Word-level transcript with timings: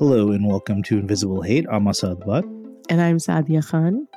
Hello 0.00 0.30
and 0.30 0.46
welcome 0.46 0.82
to 0.84 0.96
Invisible 0.96 1.42
Hate. 1.42 1.66
I'm 1.70 1.86
Asad 1.86 2.20
Butt. 2.20 2.46
And 2.88 3.02
I'm 3.02 3.18
Saadia 3.18 3.62
Khan. 3.62 4.08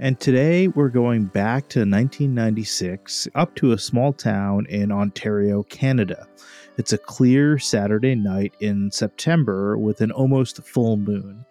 And 0.00 0.18
today 0.18 0.66
we're 0.66 0.88
going 0.88 1.26
back 1.26 1.68
to 1.68 1.82
1996 1.82 3.28
up 3.36 3.54
to 3.54 3.70
a 3.70 3.78
small 3.78 4.12
town 4.12 4.66
in 4.68 4.90
Ontario, 4.90 5.62
Canada. 5.62 6.26
It's 6.78 6.92
a 6.92 6.98
clear 6.98 7.60
Saturday 7.60 8.16
night 8.16 8.54
in 8.58 8.90
September 8.90 9.78
with 9.78 10.00
an 10.00 10.10
almost 10.10 10.64
full 10.64 10.96
moon. 10.96 11.44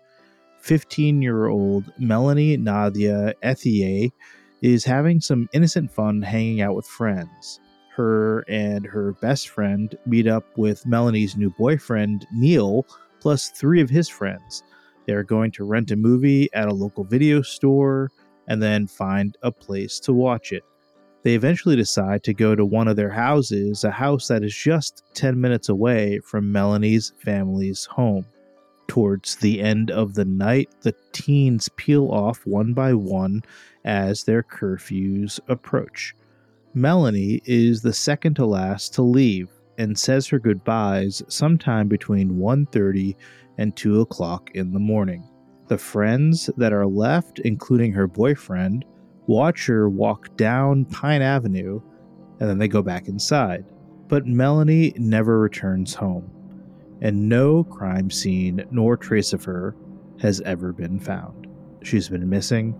15 0.60 1.22
year 1.22 1.48
old 1.48 1.86
Melanie 1.98 2.58
Nadia 2.58 3.34
Ethier 3.44 4.12
is 4.62 4.84
having 4.84 5.22
some 5.22 5.48
innocent 5.54 5.90
fun 5.90 6.22
hanging 6.22 6.60
out 6.60 6.76
with 6.76 6.86
friends. 6.86 7.62
Her 7.96 8.44
and 8.50 8.86
her 8.86 9.14
best 9.22 9.48
friend 9.48 9.98
meet 10.06 10.28
up 10.28 10.44
with 10.58 10.86
Melanie's 10.86 11.38
new 11.38 11.50
boyfriend, 11.52 12.28
Neil, 12.34 12.86
plus 13.20 13.50
three 13.50 13.82
of 13.82 13.90
his 13.90 14.10
friends. 14.10 14.64
They're 15.06 15.24
going 15.24 15.52
to 15.52 15.64
rent 15.64 15.92
a 15.92 15.96
movie 15.96 16.50
at 16.54 16.68
a 16.68 16.74
local 16.74 17.04
video 17.04 17.42
store 17.42 18.12
and 18.48 18.62
then 18.62 18.88
find 18.88 19.38
a 19.42 19.52
place 19.52 20.00
to 20.02 20.14
watch 20.14 20.52
it. 20.52 20.64
They 21.24 21.36
eventually 21.36 21.76
decide 21.76 22.24
to 22.24 22.34
go 22.34 22.56
to 22.56 22.66
one 22.66 22.88
of 22.88 22.96
their 22.96 23.10
houses, 23.10 23.84
a 23.84 23.92
house 23.92 24.28
that 24.30 24.44
is 24.44 24.56
just 24.56 25.04
10 25.16 25.40
minutes 25.40 25.70
away 25.70 26.20
from 26.20 26.52
Melanie's 26.52 27.14
family's 27.18 27.86
home. 27.86 28.26
Towards 28.88 29.36
the 29.36 29.62
end 29.62 29.92
of 29.92 30.16
the 30.16 30.26
night, 30.26 30.70
the 30.82 30.96
teens 31.12 31.70
peel 31.76 32.10
off 32.10 32.46
one 32.46 32.74
by 32.74 32.94
one 32.94 33.44
as 33.84 34.24
their 34.24 34.42
curfews 34.42 35.40
approach. 35.48 36.16
Melanie 36.74 37.42
is 37.46 37.82
the 37.82 37.94
second 37.94 38.36
to 38.36 38.46
last 38.46 38.94
to 38.96 39.02
leave 39.02 39.50
and 39.80 39.98
says 39.98 40.28
her 40.28 40.38
goodbyes 40.38 41.24
sometime 41.28 41.88
between 41.88 42.38
1:30 42.38 43.16
and 43.58 43.76
2 43.76 44.02
o'clock 44.02 44.52
in 44.54 44.72
the 44.72 44.80
morning. 44.80 45.24
The 45.68 45.78
friends 45.78 46.50
that 46.58 46.74
are 46.74 46.86
left, 46.86 47.40
including 47.40 47.94
her 47.94 48.08
boyfriend, 48.08 48.86
watch 49.26 49.66
her 49.68 49.90
walk 49.90 50.36
down 50.38 50.86
Pine 50.86 51.22
Avenue 51.22 51.82
and 52.40 52.50
then 52.50 52.58
they 52.58 52.68
go 52.68 52.82
back 52.82 53.08
inside. 53.08 53.66
But 54.08 54.26
Melanie 54.26 54.94
never 54.98 55.40
returns 55.40 55.94
home, 55.94 56.30
and 57.02 57.30
no 57.30 57.64
crime 57.64 58.10
scene 58.10 58.66
nor 58.72 58.98
trace 58.98 59.34
of 59.34 59.44
her 59.44 59.76
has 60.20 60.42
ever 60.42 60.74
been 60.74 61.00
found. 61.00 61.48
She's 61.84 62.10
been 62.10 62.28
missing 62.28 62.76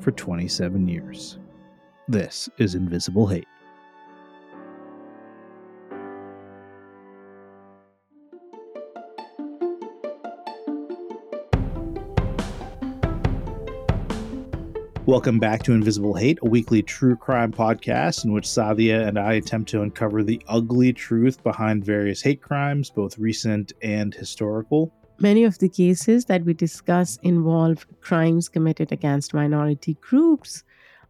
for 0.00 0.10
27 0.12 0.86
years. 0.86 1.38
This 2.08 2.48
is 2.58 2.74
Invisible 2.74 3.26
Hate. 3.26 3.48
Welcome 15.06 15.38
back 15.38 15.62
to 15.62 15.72
Invisible 15.72 16.14
Hate, 16.14 16.40
a 16.42 16.48
weekly 16.48 16.82
true 16.82 17.14
crime 17.14 17.52
podcast 17.52 18.24
in 18.24 18.32
which 18.32 18.44
Saadia 18.44 19.06
and 19.06 19.16
I 19.20 19.34
attempt 19.34 19.70
to 19.70 19.82
uncover 19.82 20.24
the 20.24 20.42
ugly 20.48 20.92
truth 20.92 21.44
behind 21.44 21.84
various 21.84 22.20
hate 22.20 22.42
crimes, 22.42 22.90
both 22.90 23.16
recent 23.16 23.72
and 23.82 24.12
historical. 24.12 24.92
Many 25.20 25.44
of 25.44 25.60
the 25.60 25.68
cases 25.68 26.24
that 26.24 26.44
we 26.44 26.54
discuss 26.54 27.20
involve 27.22 27.86
crimes 28.00 28.48
committed 28.48 28.90
against 28.90 29.32
minority 29.32 29.96
groups. 30.00 30.64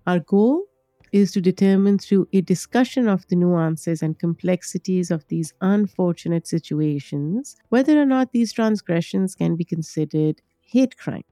Our 0.06 0.18
goal 0.18 0.66
is 1.12 1.32
to 1.32 1.40
determine 1.40 1.98
through 1.98 2.28
a 2.34 2.42
discussion 2.42 3.08
of 3.08 3.26
the 3.28 3.36
nuances 3.36 4.02
and 4.02 4.18
complexities 4.18 5.10
of 5.10 5.26
these 5.28 5.54
unfortunate 5.62 6.46
situations 6.46 7.56
whether 7.70 7.98
or 7.98 8.04
not 8.04 8.32
these 8.32 8.52
transgressions 8.52 9.34
can 9.34 9.56
be 9.56 9.64
considered 9.64 10.42
hate 10.60 10.98
crime. 10.98 11.24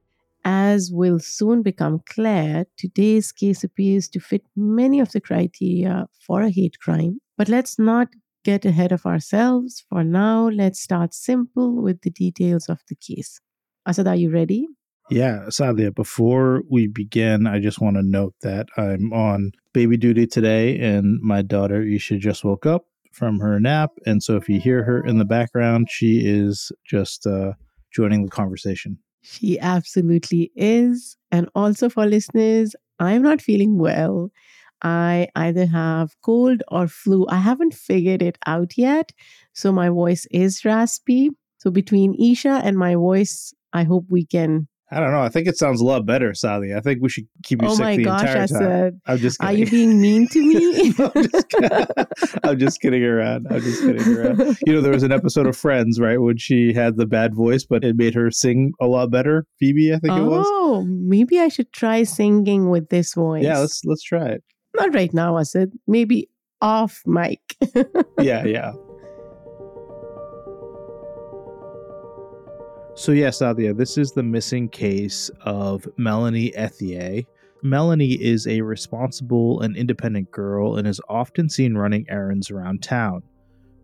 As 0.45 0.91
will 0.93 1.19
soon 1.19 1.63
become 1.63 2.03
clear, 2.07 2.67
today's 2.77 3.33
case 3.33 3.65
appears 3.65 4.09
to 4.11 4.21
fit 4.21 4.43
many 4.55 5.01
of 5.01 5.13
the 5.13 5.21
criteria 5.21 6.07
for 6.27 6.43
a 6.43 6.51
hate 6.51 6.79
crime. 6.81 7.19
But 7.39 7.49
let's 7.49 7.79
not 7.79 8.09
get 8.45 8.67
ahead 8.67 8.93
of 8.93 9.07
ourselves. 9.07 9.85
For 9.89 10.05
now, 10.05 10.49
let's 10.49 10.81
start 10.81 11.15
simple 11.15 11.83
with 11.83 12.03
the 12.03 12.11
details 12.11 12.69
of 12.69 12.81
the 12.89 12.95
case. 12.95 13.41
Asad, 13.87 14.07
are 14.07 14.17
you 14.17 14.31
ready? 14.31 14.67
Yeah, 15.11 15.47
Saadia, 15.49 15.95
before 15.95 16.63
we 16.71 16.87
begin, 16.89 17.47
I 17.47 17.59
just 17.61 17.81
want 17.81 17.97
to 17.97 18.03
note 18.03 18.35
that 18.43 18.69
I'm 18.77 19.13
on 19.13 19.53
baby 19.73 19.97
duty 19.97 20.27
today 20.27 20.79
and 20.79 21.21
my 21.21 21.43
daughter 21.43 21.83
Isha 21.83 22.19
just 22.19 22.45
woke 22.45 22.65
up 22.65 22.87
from 23.13 23.39
her 23.41 23.61
nap. 23.61 23.91
And 24.07 24.23
so 24.23 24.37
if 24.37 24.49
you 24.49 24.61
hear 24.61 24.83
her 24.85 25.05
in 25.05 25.19
the 25.19 25.25
background, 25.25 25.89
she 25.91 26.21
is 26.25 26.73
just 26.87 27.27
uh, 27.27 27.53
joining 27.93 28.25
the 28.25 28.31
conversation. 28.31 28.99
She 29.25 29.59
absolutely 29.59 30.53
is. 30.55 31.17
And 31.33 31.49
also 31.55 31.89
for 31.89 32.07
listeners, 32.07 32.77
I'm 32.99 33.23
not 33.23 33.41
feeling 33.43 33.79
well. 33.79 34.31
I 34.83 35.29
either 35.35 35.67
have 35.67 36.15
cold 36.23 36.63
or 36.69 36.89
flu. 36.89 37.27
I 37.29 37.37
haven't 37.37 37.75
figured 37.75 38.23
it 38.23 38.39
out 38.47 38.77
yet. 38.77 39.13
So 39.55 39.73
my 39.73 39.89
voice 39.89 40.27
is 40.31 40.65
raspy. 40.65 41.31
So 41.59 41.71
between 41.71 42.15
Isha 42.21 42.61
and 42.65 42.77
my 42.77 42.95
voice, 42.95 43.55
I 43.73 43.85
hope 43.85 44.05
we 44.11 44.27
can 44.27 44.69
I 44.95 45.01
don't 45.01 45.11
know. 45.11 45.23
I 45.23 45.29
think 45.29 45.49
it 45.49 45.59
sounds 45.59 45.81
a 45.81 45.85
lot 45.85 46.07
better, 46.07 46.35
Sally. 46.35 46.73
I 46.73 46.81
think 46.81 47.03
we 47.03 47.09
should 47.09 47.27
keep 47.43 47.61
you 47.61 47.69
oh 47.69 47.75
sick 47.75 47.97
the 47.97 48.05
gosh, 48.05 48.21
entire 48.21 48.37
I 48.43 48.47
time. 48.47 48.47
Said, 48.47 49.01
I'm 49.07 49.19
just 49.19 49.41
kidding. 49.41 49.57
Are 49.57 49.59
you 49.59 49.67
being 49.67 50.01
mean 50.01 50.29
to 50.29 50.41
me? 50.41 50.95
I'm, 50.99 51.23
just 51.31 52.45
I'm, 52.45 52.59
just 52.59 52.81
kidding 52.81 53.03
around. 53.03 53.49
I'm 53.51 53.61
just 53.61 53.83
kidding 53.83 54.17
around. 54.17 54.59
You 54.65 54.75
know, 54.75 54.81
there 54.81 54.93
was 54.93 55.03
an 55.03 55.11
episode 55.11 55.47
of 55.47 55.57
Friends, 55.57 55.99
right, 55.99 56.21
when 56.21 56.37
she 56.37 56.73
had 56.73 56.97
the 56.97 57.07
bad 57.07 57.35
voice, 57.35 57.65
but 57.65 57.83
it 57.83 57.97
made 57.97 58.15
her 58.15 58.31
sing 58.31 58.73
a 58.81 58.87
lot 58.87 59.11
better. 59.11 59.47
Phoebe, 59.59 59.93
I 59.93 59.99
think 59.99 60.13
oh, 60.13 60.17
it 60.19 60.29
was. 60.29 60.47
Oh, 60.49 60.85
maybe 60.87 61.41
I 61.41 61.49
should 61.49 61.73
try 61.73 62.05
singing 62.05 62.71
with 62.71 62.89
this 62.91 63.15
voice. 63.15 63.43
Yeah, 63.43 63.59
let's 63.59 63.85
let's 63.85 64.03
try 64.03 64.27
it. 64.27 64.45
Not 64.77 64.95
right 64.95 65.13
now, 65.13 65.39
Asad. 65.39 65.73
Maybe 65.89 66.29
off 66.61 67.03
mic. 67.05 67.41
yeah, 68.21 68.45
yeah. 68.45 68.73
So, 72.97 73.11
yes, 73.11 73.41
Saadia, 73.41 73.77
this 73.77 73.99
is 73.99 74.13
the 74.13 74.23
missing 74.23 74.69
case 74.69 75.29
of 75.41 75.85
Melanie 75.97 76.53
Ethier. 76.53 77.27
Melanie 77.61 78.13
is 78.13 78.47
a 78.47 78.61
responsible 78.61 79.63
and 79.63 79.77
independent 79.77 80.31
girl 80.31 80.77
and 80.77 80.87
is 80.87 81.01
often 81.09 81.49
seen 81.49 81.75
running 81.75 82.07
errands 82.09 82.53
around 82.53 82.85
town. 82.85 83.25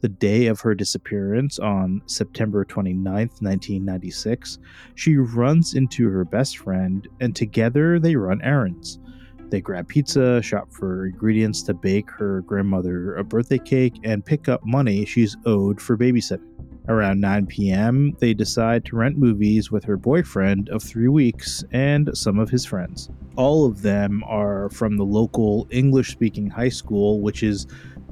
The 0.01 0.09
day 0.09 0.47
of 0.47 0.61
her 0.61 0.77
disappearance, 0.77 1.59
on 1.59 2.03
September 2.07 2.65
29, 2.65 3.03
1996, 3.03 4.61
she 4.95 5.17
runs 5.17 5.75
into 5.75 6.09
her 6.09 6.25
best 6.25 6.59
friend 6.59 7.09
and 7.21 7.35
together 7.35 7.99
they 7.99 8.15
run 8.15 8.41
errands. 8.43 9.01
They 9.49 9.61
grab 9.61 9.89
pizza, 9.89 10.41
shop 10.41 10.73
for 10.73 11.07
ingredients 11.07 11.65
to 11.65 11.75
bake 11.75 12.09
her 12.13 12.43
grandmother 12.43 13.17
a 13.17 13.25
birthday 13.25 13.59
cake, 13.59 13.97
and 14.05 14.25
pick 14.25 14.49
up 14.49 14.65
money 14.65 15.05
she's 15.05 15.37
owed 15.47 15.81
for 15.81 15.99
babysitting. 15.99 16.47
Around 16.89 17.21
9 17.21 17.47
p.m., 17.47 18.17
they 18.19 18.35
decide 18.35 18.85
to 18.87 18.97
rent 18.97 19.19
movies 19.19 19.71
with 19.71 19.85
her 19.85 19.97
boyfriend 19.97 20.69
of 20.71 20.83
three 20.83 21.09
weeks 21.09 21.63
and 21.73 22.11
some 22.17 22.39
of 22.39 22.51
his 22.51 22.65
friends. 22.65 23.11
All 23.37 23.67
of 23.67 23.83
them 23.83 24.25
are 24.27 24.71
from 24.71 24.97
the 24.97 25.05
local 25.05 25.69
English 25.71 26.11
speaking 26.11 26.49
high 26.49 26.69
school, 26.69 27.21
which 27.21 27.43
is 27.43 27.67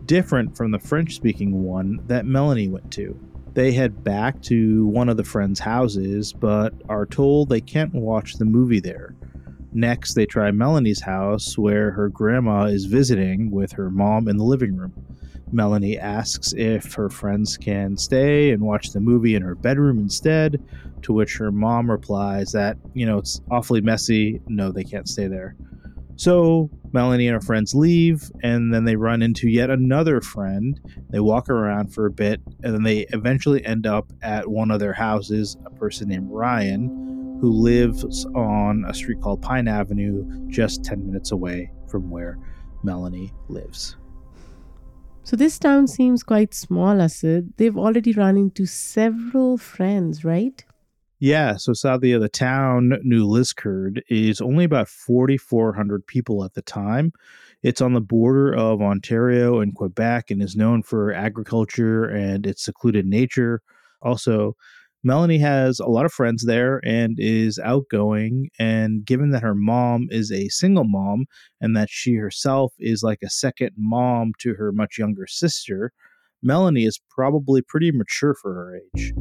different 0.04 0.56
from 0.56 0.70
the 0.70 0.78
French 0.78 1.14
speaking 1.14 1.64
one 1.64 2.00
that 2.06 2.26
Melanie 2.26 2.68
went 2.68 2.90
to. 2.92 3.18
They 3.54 3.72
head 3.72 4.04
back 4.04 4.40
to 4.42 4.86
one 4.86 5.08
of 5.08 5.16
the 5.16 5.24
friends' 5.24 5.60
houses, 5.60 6.32
but 6.32 6.72
are 6.88 7.06
told 7.06 7.48
they 7.48 7.60
can't 7.60 7.94
watch 7.94 8.34
the 8.34 8.44
movie 8.44 8.80
there. 8.80 9.16
Next, 9.72 10.14
they 10.14 10.26
try 10.26 10.50
Melanie's 10.50 11.00
house, 11.00 11.58
where 11.58 11.90
her 11.90 12.08
grandma 12.08 12.64
is 12.64 12.86
visiting 12.86 13.50
with 13.50 13.72
her 13.72 13.90
mom 13.90 14.28
in 14.28 14.36
the 14.36 14.44
living 14.44 14.76
room. 14.76 14.92
Melanie 15.53 15.98
asks 15.98 16.53
if 16.56 16.92
her 16.94 17.09
friends 17.09 17.56
can 17.56 17.97
stay 17.97 18.50
and 18.50 18.62
watch 18.62 18.91
the 18.91 19.00
movie 19.00 19.34
in 19.34 19.42
her 19.42 19.54
bedroom 19.54 19.98
instead, 19.98 20.62
to 21.03 21.12
which 21.12 21.36
her 21.36 21.53
mom 21.53 21.91
replies 21.91 22.53
that, 22.53 22.77
you 22.95 23.06
know, 23.06 23.18
it's 23.18 23.41
awfully 23.50 23.80
messy. 23.80 24.41
No, 24.47 24.72
they 24.72 24.84
can't 24.84 25.09
stay 25.09 25.27
there. 25.27 25.56
So 26.16 26.68
Melanie 26.92 27.28
and 27.28 27.34
her 27.34 27.41
friends 27.41 27.74
leave, 27.74 28.30
and 28.42 28.74
then 28.74 28.84
they 28.84 28.97
run 28.97 29.22
into 29.22 29.48
yet 29.48 29.71
another 29.71 30.21
friend. 30.21 30.80
They 31.10 31.21
walk 31.21 31.48
around 31.48 31.95
for 31.95 32.06
a 32.06 32.10
bit, 32.10 32.41
and 32.65 32.74
then 32.74 32.83
they 32.83 33.06
eventually 33.10 33.65
end 33.65 33.86
up 33.86 34.12
at 34.22 34.48
one 34.48 34.72
of 34.72 34.80
their 34.80 34.92
houses, 34.92 35.56
a 35.65 35.71
person 35.71 36.09
named 36.09 36.28
Ryan, 36.30 37.39
who 37.41 37.53
lives 37.53 38.27
on 38.34 38.84
a 38.89 38.95
street 38.95 39.21
called 39.21 39.42
Pine 39.42 39.68
Avenue, 39.68 40.48
just 40.48 40.84
10 40.84 41.06
minutes 41.06 41.30
away 41.30 41.71
from 41.89 42.10
where 42.10 42.36
Melanie 42.83 43.33
lives. 43.48 43.97
So 45.28 45.36
this 45.36 45.59
town 45.59 45.89
seems 45.89 46.22
quite 46.22 46.54
small, 46.54 47.03
Asad. 47.03 47.53
They've 47.59 47.77
already 47.77 48.15
run 48.15 48.39
into 48.39 48.65
several 48.65 49.59
friends, 49.59 50.25
right? 50.25 50.65
Yeah, 51.19 51.57
so 51.57 51.72
Saadia, 51.72 52.19
the 52.19 52.30
town 52.30 52.98
New 53.03 53.27
Liskeard 53.27 54.01
is 54.09 54.41
only 54.41 54.65
about 54.65 54.89
4,400 54.89 56.07
people 56.07 56.47
at 56.47 56.54
the 56.54 56.63
time. 56.63 57.13
It's 57.63 57.83
on 57.83 57.92
the 57.92 58.01
border 58.01 58.54
of 58.54 58.80
Ontario 58.80 59.60
and 59.60 59.75
Quebec 59.75 60.30
and 60.30 60.42
is 60.42 60.57
known 60.57 60.83
for 60.83 61.13
agriculture 61.13 62.07
and 62.07 62.47
its 62.47 62.65
secluded 62.65 63.04
nature. 63.04 63.60
Also, 64.01 64.57
Melanie 65.04 65.39
has 65.39 65.78
a 65.78 65.86
lot 65.86 66.06
of 66.06 66.12
friends 66.12 66.45
there 66.45 66.80
and 66.84 67.16
is 67.18 67.59
outgoing. 67.59 68.48
And 68.59 69.04
given 69.04 69.30
that 69.30 69.42
her 69.42 69.54
mom 69.54 70.09
is 70.10 70.33
a 70.33 70.48
single 70.48 70.84
mom 70.84 71.27
and 71.60 71.77
that 71.77 71.89
she 71.89 72.15
herself 72.15 72.72
is 72.78 73.03
like 73.03 73.21
a 73.22 73.30
second 73.30 73.71
mom 73.77 74.33
to 74.41 74.54
her 74.54 74.72
much 74.72 74.98
younger 74.98 75.27
sister, 75.27 75.92
Melanie 76.42 76.84
is 76.84 77.00
probably 77.10 77.62
pretty 77.62 77.92
mature 77.92 78.34
for 78.34 78.54
her 78.54 78.80
age. 78.97 79.12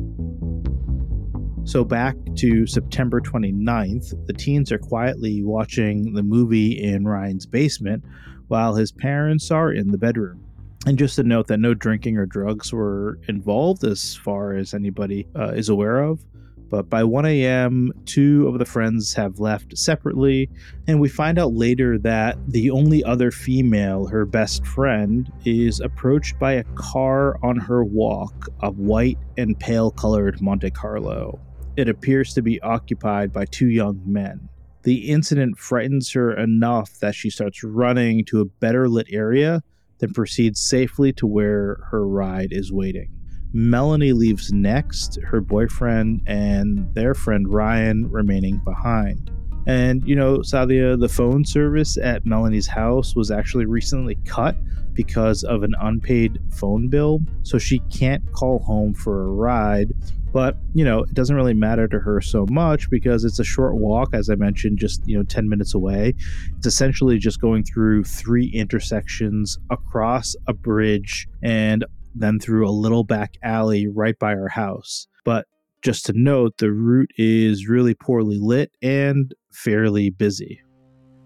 So, 1.66 1.84
back 1.84 2.16
to 2.38 2.66
September 2.66 3.20
29th, 3.20 4.26
the 4.26 4.34
teens 4.34 4.72
are 4.72 4.78
quietly 4.78 5.44
watching 5.44 6.14
the 6.14 6.24
movie 6.24 6.72
in 6.72 7.06
Ryan's 7.06 7.46
basement 7.46 8.06
while 8.48 8.76
his 8.76 8.94
parents 8.94 9.52
are 9.52 9.72
in 9.72 9.92
the 9.92 9.98
bedroom. 9.98 10.47
And 10.88 10.98
just 10.98 11.18
to 11.18 11.24
note 11.24 11.48
that 11.48 11.58
no 11.58 11.74
drinking 11.74 12.16
or 12.16 12.26
drugs 12.26 12.72
were 12.72 13.20
involved 13.28 13.84
as 13.84 14.16
far 14.16 14.54
as 14.54 14.74
anybody 14.74 15.28
uh, 15.36 15.50
is 15.50 15.68
aware 15.68 16.00
of. 16.00 16.24
But 16.70 16.90
by 16.90 17.04
1 17.04 17.26
a.m., 17.26 17.92
two 18.06 18.48
of 18.48 18.58
the 18.58 18.64
friends 18.64 19.14
have 19.16 19.42
left 19.42 19.78
separately, 19.78 20.50
and 20.88 21.02
we 21.02 21.10
find 21.10 21.38
out 21.38 21.52
later 21.52 21.98
that 22.00 22.38
the 22.48 22.72
only 22.72 23.04
other 23.04 23.32
female, 23.32 24.08
her 24.08 24.26
best 24.26 24.66
friend, 24.66 25.30
is 25.44 25.82
approached 25.82 26.40
by 26.40 26.54
a 26.54 26.64
car 26.76 27.38
on 27.44 27.58
her 27.58 27.84
walk 27.84 28.48
of 28.62 28.80
white 28.80 29.18
and 29.38 29.60
pale 29.60 29.92
colored 29.92 30.42
Monte 30.42 30.72
Carlo. 30.72 31.38
It 31.76 31.90
appears 31.90 32.34
to 32.36 32.42
be 32.42 32.62
occupied 32.62 33.34
by 33.34 33.44
two 33.44 33.68
young 33.68 34.02
men. 34.06 34.48
The 34.84 35.10
incident 35.10 35.58
frightens 35.58 36.14
her 36.14 36.32
enough 36.32 36.98
that 37.00 37.14
she 37.14 37.30
starts 37.30 37.62
running 37.62 38.24
to 38.26 38.40
a 38.40 38.46
better 38.46 38.88
lit 38.88 39.08
area 39.12 39.64
then 40.00 40.14
proceeds 40.14 40.60
safely 40.60 41.12
to 41.14 41.28
where 41.28 41.80
her 41.90 42.08
ride 42.08 42.50
is 42.52 42.72
waiting. 42.72 43.10
Melanie 43.54 44.14
leaves 44.14 44.52
next, 44.52 45.20
her 45.24 45.42
boyfriend 45.42 46.22
and 46.28 46.94
their 46.94 47.14
friend 47.14 47.48
Ryan 47.48 48.10
remaining 48.12 48.58
behind. 48.64 49.32
And, 49.66 50.08
you 50.08 50.16
know, 50.16 50.40
Saadia, 50.40 51.00
the 51.00 51.10
phone 51.10 51.44
service 51.44 51.98
at 51.98 52.26
Melanie's 52.26 52.68
house 52.68 53.16
was 53.16 53.32
actually 53.32 53.66
recently 53.66 54.16
cut 54.26 54.56
because 54.94 55.44
of 55.44 55.64
an 55.64 55.74
unpaid 55.82 56.40
phone 56.52 56.88
bill. 56.88 57.20
So 57.44 57.58
she 57.58 57.80
can't 57.92 58.24
call 58.32 58.60
home 58.60 58.94
for 58.94 59.24
a 59.24 59.32
ride. 59.32 59.92
But, 60.38 60.56
you 60.76 60.86
know, 60.86 61.00
it 61.00 61.16
doesn't 61.16 61.36
really 61.36 61.56
matter 61.56 61.88
to 61.88 61.98
her 61.98 62.22
so 62.22 62.46
much 62.52 62.92
because 62.92 63.24
it's 63.24 63.40
a 63.40 63.44
short 63.44 63.78
walk, 63.78 64.10
as 64.14 64.30
I 64.30 64.36
mentioned, 64.36 64.78
just, 64.78 65.02
you 65.08 65.18
know, 65.18 65.24
10 65.24 65.50
minutes 65.50 65.74
away. 65.74 66.14
It's 66.56 66.68
essentially 66.68 67.18
just 67.18 67.42
going 67.42 67.64
through 67.64 68.04
three 68.04 68.46
intersections 68.54 69.58
across 69.72 70.36
a 70.46 70.54
bridge 70.54 71.28
and 71.42 71.84
then 72.14 72.40
through 72.40 72.70
a 72.70 72.70
little 72.70 73.04
back 73.04 73.34
alley 73.42 73.88
right 73.88 74.14
by 74.20 74.36
our 74.36 74.48
house. 74.48 75.08
But 75.26 75.48
just 75.82 76.06
to 76.06 76.14
note, 76.14 76.60
the 76.60 76.72
route 76.72 77.14
is 77.18 77.68
really 77.68 77.96
poorly 77.96 78.38
lit 78.38 78.72
and 78.84 79.34
fairly 79.52 80.12
busy. 80.12 80.62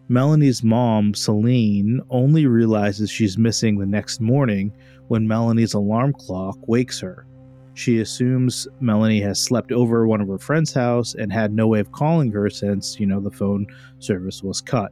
Melanie's 0.08 0.63
mom, 0.63 1.16
Celine, 1.16 2.00
only 2.12 2.46
realizes 2.46 3.12
she's 3.12 3.38
missing 3.38 3.78
the 3.78 3.86
next 3.86 4.22
morning 4.22 4.72
when 5.10 5.28
Melanie's 5.28 5.74
alarm 5.74 6.13
clock 6.13 6.58
wakes 6.66 7.02
her. 7.02 7.28
She 7.73 8.00
assumes 8.00 8.68
Melanie 8.79 9.21
has 9.21 9.39
slept 9.39 9.71
over 9.71 10.07
one 10.07 10.21
of 10.21 10.27
her 10.27 10.38
friend's 10.38 10.73
house 10.73 11.13
and 11.15 11.31
had 11.31 11.53
no 11.53 11.68
way 11.68 11.79
of 11.79 11.91
calling 11.91 12.31
her 12.31 12.50
since, 12.50 13.00
you 13.00 13.06
know, 13.06 13.21
the 13.21 13.31
phone 13.31 13.65
service 14.00 14.44
was 14.44 14.62
cut. 14.62 14.91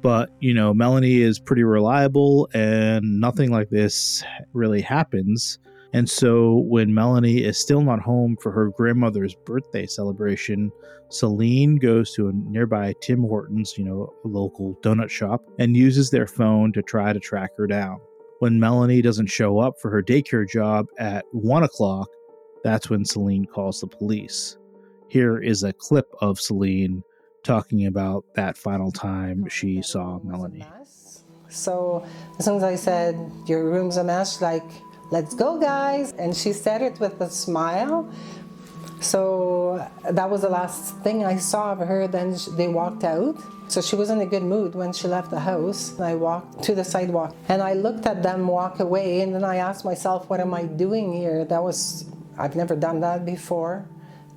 But, 0.00 0.30
you 0.40 0.52
know, 0.54 0.74
Melanie 0.74 1.22
is 1.22 1.38
pretty 1.38 1.64
reliable 1.64 2.48
and 2.54 3.20
nothing 3.20 3.50
like 3.50 3.70
this 3.70 4.22
really 4.52 4.80
happens. 4.80 5.58
And 5.94 6.10
so 6.10 6.64
when 6.66 6.92
Melanie 6.92 7.44
is 7.44 7.56
still 7.56 7.80
not 7.80 8.00
home 8.00 8.36
for 8.42 8.50
her 8.52 8.68
grandmother's 8.70 9.34
birthday 9.46 9.86
celebration, 9.86 10.70
Celine 11.08 11.76
goes 11.76 12.12
to 12.14 12.28
a 12.28 12.32
nearby 12.32 12.94
Tim 13.00 13.22
Hortons, 13.22 13.78
you 13.78 13.84
know, 13.84 14.12
a 14.24 14.28
local 14.28 14.74
donut 14.82 15.08
shop, 15.08 15.42
and 15.58 15.76
uses 15.76 16.10
their 16.10 16.26
phone 16.26 16.72
to 16.72 16.82
try 16.82 17.12
to 17.12 17.20
track 17.20 17.50
her 17.56 17.66
down. 17.66 18.00
When 18.40 18.60
Melanie 18.60 19.02
doesn't 19.02 19.28
show 19.28 19.58
up 19.58 19.74
for 19.80 19.90
her 19.90 20.02
daycare 20.02 20.48
job 20.48 20.86
at 20.98 21.24
1 21.32 21.62
o'clock, 21.62 22.08
that's 22.62 22.90
when 22.90 23.04
Celine 23.04 23.46
calls 23.46 23.80
the 23.80 23.86
police. 23.86 24.58
Here 25.08 25.38
is 25.38 25.62
a 25.62 25.72
clip 25.72 26.08
of 26.20 26.40
Celine 26.40 27.04
talking 27.42 27.86
about 27.86 28.24
that 28.34 28.56
final 28.56 28.90
time 28.90 29.48
she 29.48 29.82
saw 29.82 30.18
Melanie. 30.24 30.66
So 31.48 32.04
as 32.38 32.44
soon 32.44 32.56
as 32.56 32.64
I 32.64 32.74
said, 32.74 33.16
Your 33.46 33.70
room's 33.70 33.96
a 33.96 34.04
mess, 34.04 34.40
like, 34.42 34.68
let's 35.10 35.34
go, 35.34 35.60
guys. 35.60 36.12
And 36.12 36.34
she 36.36 36.52
said 36.52 36.82
it 36.82 36.98
with 36.98 37.20
a 37.20 37.30
smile. 37.30 38.10
So 39.04 39.86
that 40.10 40.30
was 40.30 40.40
the 40.40 40.48
last 40.48 40.96
thing 41.04 41.26
I 41.26 41.36
saw 41.36 41.72
of 41.72 41.80
her. 41.80 42.08
Then 42.08 42.36
they 42.56 42.68
walked 42.68 43.04
out. 43.04 43.36
So 43.68 43.82
she 43.82 43.96
was 43.96 44.08
in 44.08 44.20
a 44.20 44.26
good 44.26 44.42
mood 44.42 44.74
when 44.74 44.94
she 44.94 45.08
left 45.08 45.30
the 45.30 45.40
house. 45.40 46.00
I 46.00 46.14
walked 46.14 46.62
to 46.64 46.74
the 46.74 46.84
sidewalk 46.84 47.36
and 47.48 47.60
I 47.62 47.74
looked 47.74 48.06
at 48.06 48.22
them 48.22 48.48
walk 48.48 48.80
away. 48.80 49.20
And 49.20 49.34
then 49.34 49.44
I 49.44 49.56
asked 49.56 49.84
myself, 49.84 50.30
what 50.30 50.40
am 50.40 50.54
I 50.54 50.64
doing 50.64 51.12
here? 51.12 51.44
That 51.44 51.62
was, 51.62 52.06
I've 52.38 52.56
never 52.56 52.74
done 52.74 53.00
that 53.00 53.26
before. 53.26 53.86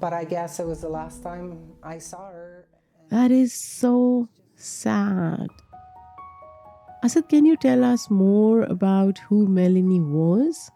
But 0.01 0.11
I 0.11 0.25
guess 0.25 0.59
it 0.59 0.67
was 0.67 0.81
the 0.81 0.89
last 0.89 1.23
time 1.23 1.71
I 1.81 1.97
saw 1.97 2.27
her. 2.27 2.67
That 3.09 3.31
is 3.31 3.53
so 3.53 4.27
sad. 4.55 5.47
Asad, 7.03 7.29
can 7.29 7.45
you 7.45 7.55
tell 7.55 7.85
us 7.85 8.09
more 8.09 8.63
about 8.63 9.19
who 9.29 9.47
Melanie 9.47 10.01
was? 10.01 10.71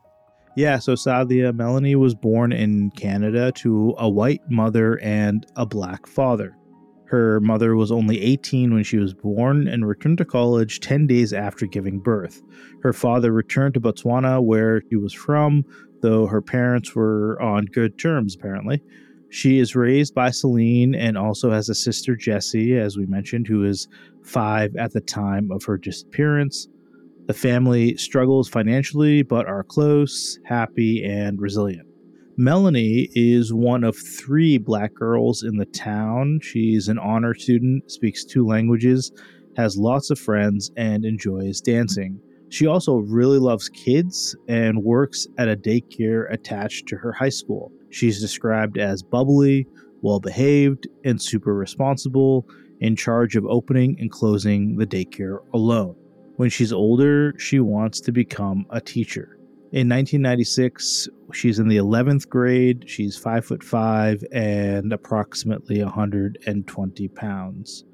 Yeah, 0.55 0.79
so 0.79 0.95
Saadia 0.95 1.55
Melanie 1.55 1.95
was 1.95 2.13
born 2.13 2.51
in 2.51 2.91
Canada 2.91 3.53
to 3.53 3.95
a 3.97 4.09
white 4.09 4.41
mother 4.49 4.99
and 4.99 5.45
a 5.55 5.65
black 5.65 6.07
father. 6.07 6.57
Her 7.05 7.39
mother 7.39 7.75
was 7.75 7.91
only 7.91 8.21
18 8.21 8.73
when 8.73 8.83
she 8.83 8.97
was 8.97 9.13
born 9.13 9.67
and 9.67 9.87
returned 9.87 10.17
to 10.17 10.25
college 10.25 10.79
10 10.81 11.07
days 11.07 11.31
after 11.31 11.65
giving 11.65 11.99
birth. 11.99 12.41
Her 12.83 12.93
father 12.93 13.31
returned 13.31 13.75
to 13.75 13.81
Botswana, 13.81 14.43
where 14.43 14.81
he 14.89 14.97
was 14.97 15.13
from, 15.13 15.63
though 16.01 16.27
her 16.27 16.41
parents 16.41 16.95
were 16.95 17.41
on 17.41 17.65
good 17.65 17.97
terms, 17.97 18.35
apparently. 18.35 18.81
She 19.29 19.59
is 19.59 19.75
raised 19.75 20.13
by 20.13 20.31
Celine 20.31 20.93
and 20.93 21.17
also 21.17 21.51
has 21.51 21.69
a 21.69 21.75
sister, 21.75 22.17
Jessie, 22.17 22.77
as 22.77 22.97
we 22.97 23.05
mentioned, 23.05 23.47
who 23.47 23.63
is 23.63 23.87
five 24.23 24.75
at 24.75 24.91
the 24.91 25.01
time 25.01 25.49
of 25.51 25.63
her 25.63 25.77
disappearance. 25.77 26.67
The 27.31 27.37
family 27.37 27.95
struggles 27.95 28.49
financially, 28.49 29.21
but 29.21 29.47
are 29.47 29.63
close, 29.63 30.37
happy, 30.43 31.01
and 31.01 31.39
resilient. 31.39 31.87
Melanie 32.35 33.07
is 33.13 33.53
one 33.53 33.85
of 33.85 33.95
three 33.95 34.57
black 34.57 34.93
girls 34.93 35.41
in 35.41 35.55
the 35.55 35.65
town. 35.67 36.41
She's 36.43 36.89
an 36.89 36.99
honor 36.99 37.33
student, 37.33 37.89
speaks 37.89 38.25
two 38.25 38.45
languages, 38.45 39.13
has 39.55 39.77
lots 39.77 40.09
of 40.09 40.19
friends, 40.19 40.71
and 40.75 41.05
enjoys 41.05 41.61
dancing. 41.61 42.19
She 42.49 42.67
also 42.67 42.97
really 42.97 43.39
loves 43.39 43.69
kids 43.69 44.35
and 44.49 44.83
works 44.83 45.25
at 45.37 45.47
a 45.47 45.55
daycare 45.55 46.29
attached 46.33 46.85
to 46.87 46.97
her 46.97 47.13
high 47.13 47.29
school. 47.29 47.71
She's 47.91 48.19
described 48.19 48.77
as 48.77 49.03
bubbly, 49.03 49.65
well 50.01 50.19
behaved, 50.19 50.85
and 51.05 51.21
super 51.21 51.55
responsible, 51.55 52.45
in 52.81 52.97
charge 52.97 53.37
of 53.37 53.45
opening 53.45 53.95
and 54.01 54.11
closing 54.11 54.75
the 54.75 54.85
daycare 54.85 55.37
alone. 55.53 55.95
When 56.37 56.49
she's 56.49 56.73
older, 56.73 57.33
she 57.37 57.59
wants 57.59 58.01
to 58.01 58.11
become 58.11 58.65
a 58.69 58.81
teacher. 58.81 59.37
In 59.71 59.87
1996, 59.87 61.07
she's 61.33 61.59
in 61.59 61.67
the 61.69 61.77
11th 61.77 62.27
grade. 62.27 62.85
She's 62.87 63.17
five 63.17 63.45
foot 63.45 63.63
five 63.63 64.23
and 64.31 64.91
approximately 64.91 65.81
120 65.83 67.07
pounds. 67.09 67.85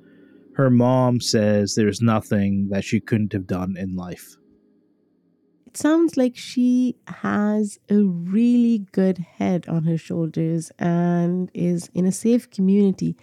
Her 0.56 0.70
mom 0.72 1.22
says 1.22 1.76
there's 1.76 2.02
nothing 2.02 2.70
that 2.70 2.84
she 2.84 3.00
couldn't 3.00 3.34
have 3.34 3.46
done 3.48 3.76
in 3.78 3.96
life 3.96 4.38
It 5.68 5.78
sounds 5.78 6.18
like 6.18 6.36
she 6.36 6.98
has 7.08 7.78
a 7.90 7.98
really 8.04 8.88
good 8.92 9.20
head 9.20 9.68
on 9.68 9.84
her 9.84 9.98
shoulders 9.98 10.72
and 10.80 11.52
is 11.54 11.90
in 11.94 12.06
a 12.06 12.12
safe 12.12 12.50
community. 12.50 13.16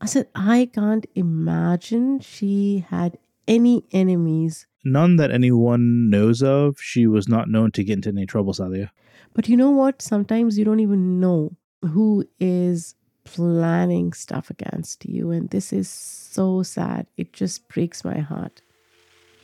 Asad, 0.00 0.28
I 0.34 0.70
can't 0.72 1.06
imagine 1.14 2.20
she 2.20 2.84
had 2.88 3.18
any 3.50 3.84
enemies. 3.92 4.66
None 4.84 5.16
that 5.16 5.30
anyone 5.30 6.08
knows 6.08 6.42
of. 6.42 6.80
She 6.80 7.06
was 7.06 7.28
not 7.28 7.50
known 7.50 7.72
to 7.72 7.84
get 7.84 7.94
into 7.94 8.08
any 8.08 8.24
trouble, 8.24 8.54
Saadia. 8.54 8.90
But 9.34 9.48
you 9.48 9.56
know 9.56 9.70
what? 9.70 10.00
Sometimes 10.00 10.56
you 10.56 10.64
don't 10.64 10.80
even 10.80 11.20
know 11.20 11.56
who 11.82 12.24
is 12.38 12.94
planning 13.24 14.12
stuff 14.12 14.50
against 14.50 15.04
you. 15.04 15.30
And 15.30 15.50
this 15.50 15.72
is 15.72 15.88
so 15.88 16.62
sad. 16.62 17.06
It 17.16 17.32
just 17.32 17.68
breaks 17.68 18.04
my 18.04 18.20
heart. 18.20 18.62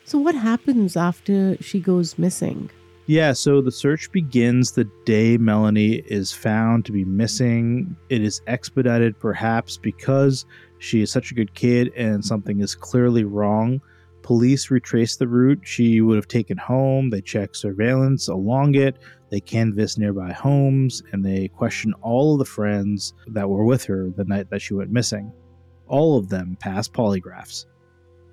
So, 0.05 0.19
what 0.19 0.37
happens 0.37 0.97
after 0.97 1.61
she 1.61 1.81
goes 1.81 2.17
missing? 2.17 2.71
Yeah, 3.09 3.33
so 3.35 3.61
the 3.61 3.73
search 3.73 4.11
begins 4.11 4.73
the 4.73 4.89
day 5.05 5.37
Melanie 5.37 6.03
is 6.07 6.33
found 6.33 6.85
to 6.87 6.93
be 6.93 7.05
missing. 7.05 7.97
It 8.09 8.23
is 8.23 8.41
expedited 8.47 9.19
perhaps 9.19 9.77
because 9.77 10.45
she 10.79 11.03
is 11.03 11.11
such 11.11 11.31
a 11.31 11.35
good 11.35 11.55
kid 11.55 11.93
and 11.97 12.25
something 12.25 12.61
is 12.61 12.75
clearly 12.75 13.23
wrong. 13.25 13.81
Police 14.27 14.73
retraced 14.73 15.21
the 15.21 15.29
route 15.29 15.61
she 15.63 16.01
would 16.01 16.17
have 16.17 16.27
taken 16.27 16.59
home. 16.59 17.11
They 17.11 17.21
checked 17.21 17.57
surveillance 17.57 18.27
along 18.27 18.75
it. 18.75 18.97
They 19.31 19.39
canvassed 19.39 20.01
nearby 20.01 20.33
homes 20.33 21.01
and 21.13 21.25
they 21.25 21.47
questioned 21.47 21.95
all 22.03 22.33
of 22.33 22.41
the 22.41 22.45
friends 22.45 23.15
that 23.29 23.49
were 23.49 23.65
with 23.65 23.85
her 23.85 24.11
the 24.17 24.25
night 24.25 24.51
that 24.51 24.63
she 24.63 24.75
went 24.75 24.91
missing. 24.91 25.31
All 25.87 26.19
of 26.19 26.29
them 26.29 26.57
passed 26.59 26.93
polygraphs. 26.93 27.67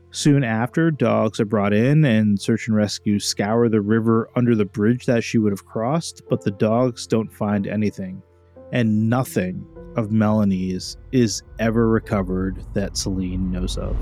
Soon 0.09 0.43
after, 0.43 0.89
dogs 0.89 1.39
are 1.39 1.45
brought 1.45 1.73
in 1.73 2.03
and 2.05 2.41
search 2.41 2.67
and 2.67 2.75
rescue 2.75 3.19
scour 3.19 3.69
the 3.69 3.79
river 3.79 4.31
under 4.35 4.55
the 4.55 4.65
bridge 4.65 5.05
that 5.05 5.23
she 5.23 5.37
would 5.37 5.53
have 5.53 5.67
crossed, 5.67 6.23
but 6.27 6.41
the 6.41 6.49
dogs 6.49 7.05
don't 7.05 7.31
find 7.31 7.67
anything. 7.67 8.19
And 8.71 9.11
nothing 9.11 9.63
of 9.95 10.11
Melanie's 10.11 10.97
is 11.11 11.43
ever 11.59 11.87
recovered 11.87 12.65
that 12.73 12.97
Celine 12.97 13.51
knows 13.51 13.77
of. 13.77 13.95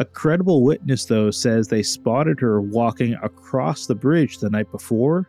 A 0.00 0.04
credible 0.06 0.62
witness, 0.62 1.04
though, 1.04 1.30
says 1.30 1.68
they 1.68 1.82
spotted 1.82 2.40
her 2.40 2.62
walking 2.62 3.12
across 3.22 3.84
the 3.84 3.94
bridge 3.94 4.38
the 4.38 4.48
night 4.48 4.72
before. 4.72 5.28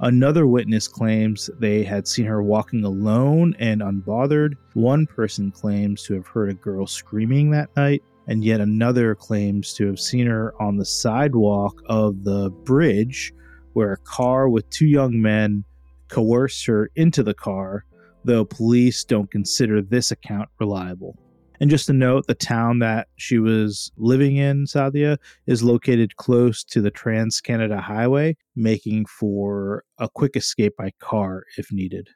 Another 0.00 0.46
witness 0.46 0.88
claims 0.88 1.50
they 1.58 1.84
had 1.84 2.08
seen 2.08 2.24
her 2.24 2.42
walking 2.42 2.82
alone 2.82 3.54
and 3.58 3.82
unbothered. 3.82 4.54
One 4.72 5.06
person 5.06 5.50
claims 5.50 6.02
to 6.04 6.14
have 6.14 6.26
heard 6.26 6.48
a 6.48 6.54
girl 6.54 6.86
screaming 6.86 7.50
that 7.50 7.76
night 7.76 8.02
and 8.26 8.42
yet 8.42 8.62
another 8.62 9.14
claims 9.14 9.74
to 9.74 9.86
have 9.86 10.00
seen 10.00 10.26
her 10.26 10.54
on 10.62 10.78
the 10.78 10.86
sidewalk 10.86 11.82
of 11.84 12.24
the 12.24 12.48
bridge 12.64 13.34
where 13.74 13.92
a 13.92 13.98
car 13.98 14.48
with 14.48 14.68
two 14.70 14.86
young 14.86 15.20
men 15.20 15.62
coerced 16.08 16.64
her 16.64 16.90
into 16.96 17.22
the 17.22 17.34
car, 17.34 17.84
though 18.24 18.46
police 18.46 19.04
don't 19.04 19.30
consider 19.30 19.82
this 19.82 20.10
account 20.10 20.48
reliable. 20.58 21.18
And 21.60 21.70
just 21.70 21.86
to 21.86 21.92
note, 21.92 22.26
the 22.26 22.34
town 22.34 22.78
that 22.80 23.08
she 23.16 23.38
was 23.38 23.90
living 23.96 24.36
in, 24.36 24.64
Saadia, 24.64 25.18
is 25.46 25.62
located 25.62 26.16
close 26.16 26.64
to 26.64 26.80
the 26.80 26.90
Trans 26.90 27.40
Canada 27.40 27.80
Highway, 27.80 28.36
making 28.54 29.06
for 29.06 29.84
a 29.98 30.08
quick 30.08 30.36
escape 30.36 30.76
by 30.76 30.92
car 31.00 31.44
if 31.56 31.72
needed. 31.72 32.08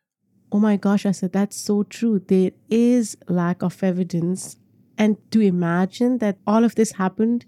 Oh 0.53 0.59
my 0.59 0.77
gosh, 0.77 1.07
Asad 1.07 1.33
that's 1.33 1.57
so 1.57 1.85
true. 1.85 2.19
There 2.19 2.51
is 2.69 3.17
lack 3.29 3.63
of 3.63 3.83
evidence 3.83 4.57
and 4.99 5.17
to 5.31 5.41
imagine 5.41 6.19
that 6.19 6.37
all 6.47 6.65
of 6.65 6.75
this 6.75 6.93
happened 6.93 7.47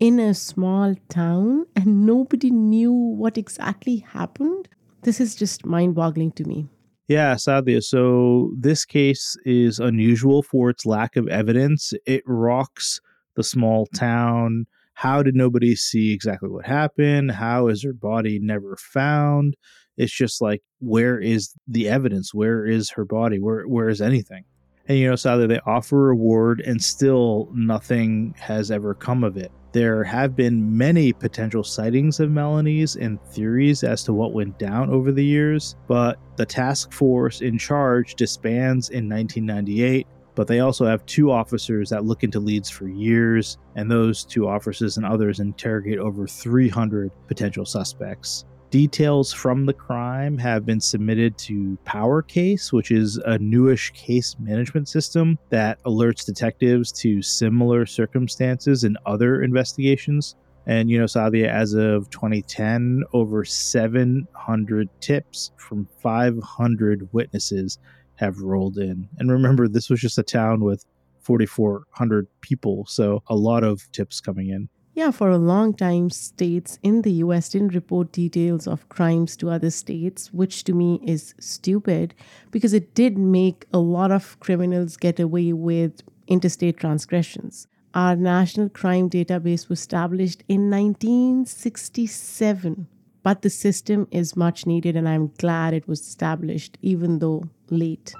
in 0.00 0.18
a 0.18 0.32
small 0.34 0.94
town 1.08 1.66
and 1.76 2.06
nobody 2.06 2.50
knew 2.50 2.92
what 2.92 3.36
exactly 3.36 3.96
happened, 3.96 4.68
this 5.02 5.20
is 5.20 5.34
just 5.34 5.66
mind 5.66 5.94
boggling 5.94 6.32
to 6.32 6.44
me. 6.44 6.68
Yeah, 7.08 7.36
sadly. 7.36 7.80
So 7.80 8.52
this 8.58 8.84
case 8.84 9.36
is 9.44 9.78
unusual 9.78 10.42
for 10.42 10.70
its 10.70 10.86
lack 10.86 11.16
of 11.16 11.28
evidence. 11.28 11.92
It 12.06 12.22
rocks 12.26 13.00
the 13.36 13.44
small 13.44 13.86
town. 13.94 14.66
How 14.94 15.22
did 15.22 15.34
nobody 15.34 15.74
see 15.76 16.12
exactly 16.12 16.48
what 16.48 16.66
happened? 16.66 17.32
How 17.32 17.68
is 17.68 17.82
her 17.82 17.92
body 17.92 18.38
never 18.40 18.76
found? 18.76 19.56
It's 19.96 20.12
just 20.14 20.40
like, 20.40 20.62
where 20.80 21.18
is 21.20 21.52
the 21.68 21.88
evidence? 21.88 22.32
Where 22.32 22.64
is 22.64 22.90
her 22.90 23.04
body? 23.04 23.38
Where 23.38 23.64
where 23.64 23.88
is 23.88 24.00
anything? 24.00 24.44
And 24.88 24.98
you 24.98 25.08
know, 25.08 25.16
sadly, 25.16 25.46
they 25.46 25.60
offer 25.66 25.96
a 25.96 26.08
reward 26.08 26.60
and 26.60 26.82
still 26.82 27.48
nothing 27.54 28.34
has 28.38 28.70
ever 28.70 28.94
come 28.94 29.24
of 29.24 29.36
it. 29.36 29.50
There 29.72 30.04
have 30.04 30.36
been 30.36 30.76
many 30.76 31.12
potential 31.12 31.64
sightings 31.64 32.20
of 32.20 32.30
Melanie's 32.30 32.94
and 32.94 33.20
theories 33.32 33.82
as 33.82 34.04
to 34.04 34.12
what 34.12 34.32
went 34.32 34.58
down 34.58 34.88
over 34.90 35.10
the 35.10 35.24
years, 35.24 35.74
but 35.88 36.18
the 36.36 36.46
task 36.46 36.92
force 36.92 37.40
in 37.40 37.58
charge 37.58 38.14
disbands 38.14 38.90
in 38.90 39.08
1998. 39.08 40.06
But 40.36 40.48
they 40.48 40.60
also 40.60 40.84
have 40.84 41.04
two 41.06 41.30
officers 41.30 41.90
that 41.90 42.04
look 42.04 42.24
into 42.24 42.40
leads 42.40 42.68
for 42.68 42.88
years, 42.88 43.56
and 43.76 43.90
those 43.90 44.24
two 44.24 44.48
officers 44.48 44.96
and 44.96 45.06
others 45.06 45.40
interrogate 45.40 45.98
over 45.98 46.26
300 46.26 47.10
potential 47.26 47.64
suspects. 47.64 48.44
Details 48.74 49.32
from 49.32 49.66
the 49.66 49.72
crime 49.72 50.36
have 50.36 50.66
been 50.66 50.80
submitted 50.80 51.38
to 51.38 51.78
PowerCase, 51.86 52.72
which 52.72 52.90
is 52.90 53.18
a 53.18 53.38
newish 53.38 53.92
case 53.92 54.34
management 54.40 54.88
system 54.88 55.38
that 55.50 55.80
alerts 55.84 56.26
detectives 56.26 56.90
to 56.90 57.22
similar 57.22 57.86
circumstances 57.86 58.82
in 58.82 58.96
other 59.06 59.44
investigations. 59.44 60.34
And, 60.66 60.90
you 60.90 60.98
know, 60.98 61.04
Saadia, 61.04 61.46
as 61.46 61.74
of 61.74 62.10
2010, 62.10 63.04
over 63.12 63.44
700 63.44 64.88
tips 65.00 65.52
from 65.56 65.86
500 66.02 67.08
witnesses 67.12 67.78
have 68.16 68.40
rolled 68.40 68.78
in. 68.78 69.08
And 69.20 69.30
remember, 69.30 69.68
this 69.68 69.88
was 69.88 70.00
just 70.00 70.18
a 70.18 70.24
town 70.24 70.64
with 70.64 70.84
4,400 71.20 72.26
people, 72.40 72.86
so 72.86 73.22
a 73.28 73.36
lot 73.36 73.62
of 73.62 73.88
tips 73.92 74.20
coming 74.20 74.48
in. 74.48 74.68
Yeah, 74.94 75.10
for 75.10 75.28
a 75.28 75.36
long 75.38 75.74
time, 75.74 76.08
states 76.10 76.78
in 76.84 77.02
the 77.02 77.10
US 77.24 77.48
didn't 77.48 77.74
report 77.74 78.12
details 78.12 78.68
of 78.68 78.88
crimes 78.88 79.36
to 79.38 79.50
other 79.50 79.70
states, 79.70 80.32
which 80.32 80.62
to 80.64 80.72
me 80.72 81.00
is 81.02 81.34
stupid 81.40 82.14
because 82.52 82.72
it 82.72 82.94
did 82.94 83.18
make 83.18 83.66
a 83.72 83.78
lot 83.78 84.12
of 84.12 84.38
criminals 84.38 84.96
get 84.96 85.18
away 85.18 85.52
with 85.52 86.00
interstate 86.28 86.76
transgressions. 86.76 87.66
Our 87.94 88.14
national 88.14 88.68
crime 88.68 89.10
database 89.10 89.68
was 89.68 89.80
established 89.80 90.44
in 90.48 90.70
1967, 90.70 92.86
but 93.24 93.42
the 93.42 93.50
system 93.50 94.06
is 94.12 94.36
much 94.36 94.64
needed, 94.64 94.94
and 94.94 95.08
I'm 95.08 95.32
glad 95.38 95.74
it 95.74 95.88
was 95.88 96.02
established, 96.02 96.78
even 96.82 97.18
though 97.18 97.48
late. 97.70 98.14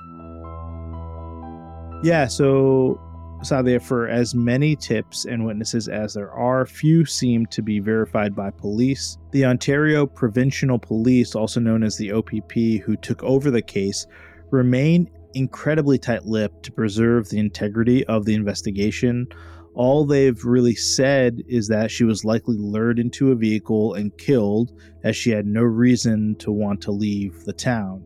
Yeah, 2.03 2.27
so 2.27 3.01
Saadia, 3.45 3.81
for 3.81 4.09
as 4.09 4.35
many 4.35 4.75
tips 4.75 5.27
and 5.27 5.45
witnesses 5.45 5.89
as 5.89 6.15
there 6.15 6.33
are, 6.33 6.67
few 6.67 7.05
seem 7.05 7.47
to 7.47 7.63
be 7.63 7.79
verified 7.79 8.35
by 8.35 8.51
police. 8.51 9.19
The 9.33 9.45
Ontario 9.45 10.07
Provincial 10.07 10.79
Police, 10.79 11.35
also 11.35 11.61
known 11.61 11.83
as 11.83 11.97
the 11.97 12.13
OPP, 12.13 12.83
who 12.85 12.97
took 12.97 13.23
over 13.23 13.51
the 13.51 13.63
case, 13.63 14.07
remain 14.51 15.11
incredibly 15.35 15.99
tight 15.99 16.25
lipped 16.25 16.63
to 16.65 16.73
preserve 16.73 17.29
the 17.29 17.39
integrity 17.39 18.05
of 18.07 18.25
the 18.25 18.35
investigation. 18.35 19.27
All 19.75 20.05
they've 20.07 20.45
really 20.45 20.75
said 20.75 21.43
is 21.49 21.69
that 21.69 21.91
she 21.91 22.05
was 22.05 22.25
likely 22.25 22.57
lured 22.57 22.99
into 22.99 23.33
a 23.33 23.37
vehicle 23.37 23.95
and 23.95 24.17
killed, 24.17 24.73
as 25.03 25.17
she 25.17 25.31
had 25.31 25.47
no 25.47 25.63
reason 25.63 26.37
to 26.37 26.53
want 26.53 26.81
to 26.83 26.93
leave 26.93 27.45
the 27.45 27.53
town. 27.53 28.03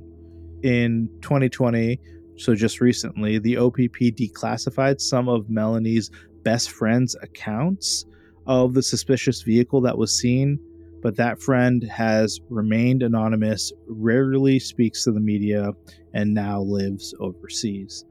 In 0.63 1.09
2020, 1.21 2.01
so, 2.39 2.55
just 2.55 2.81
recently, 2.81 3.39
the 3.39 3.57
OPP 3.57 4.15
declassified 4.15 5.01
some 5.01 5.29
of 5.29 5.51
Melanie's 5.51 6.11
best 6.45 6.71
friend's 6.71 7.17
accounts 7.21 8.07
of 8.47 8.75
the 8.75 8.83
suspicious 8.83 9.43
vehicle 9.43 9.81
that 9.81 9.99
was 9.99 10.17
seen, 10.17 10.61
but 11.03 11.17
that 11.17 11.43
friend 11.43 11.83
has 11.83 12.41
remained 12.49 13.03
anonymous, 13.03 13.73
rarely 13.89 14.61
speaks 14.61 15.03
to 15.03 15.11
the 15.11 15.21
media, 15.21 15.73
and 16.15 16.33
now 16.33 16.61
lives 16.61 17.13
overseas. 17.19 18.05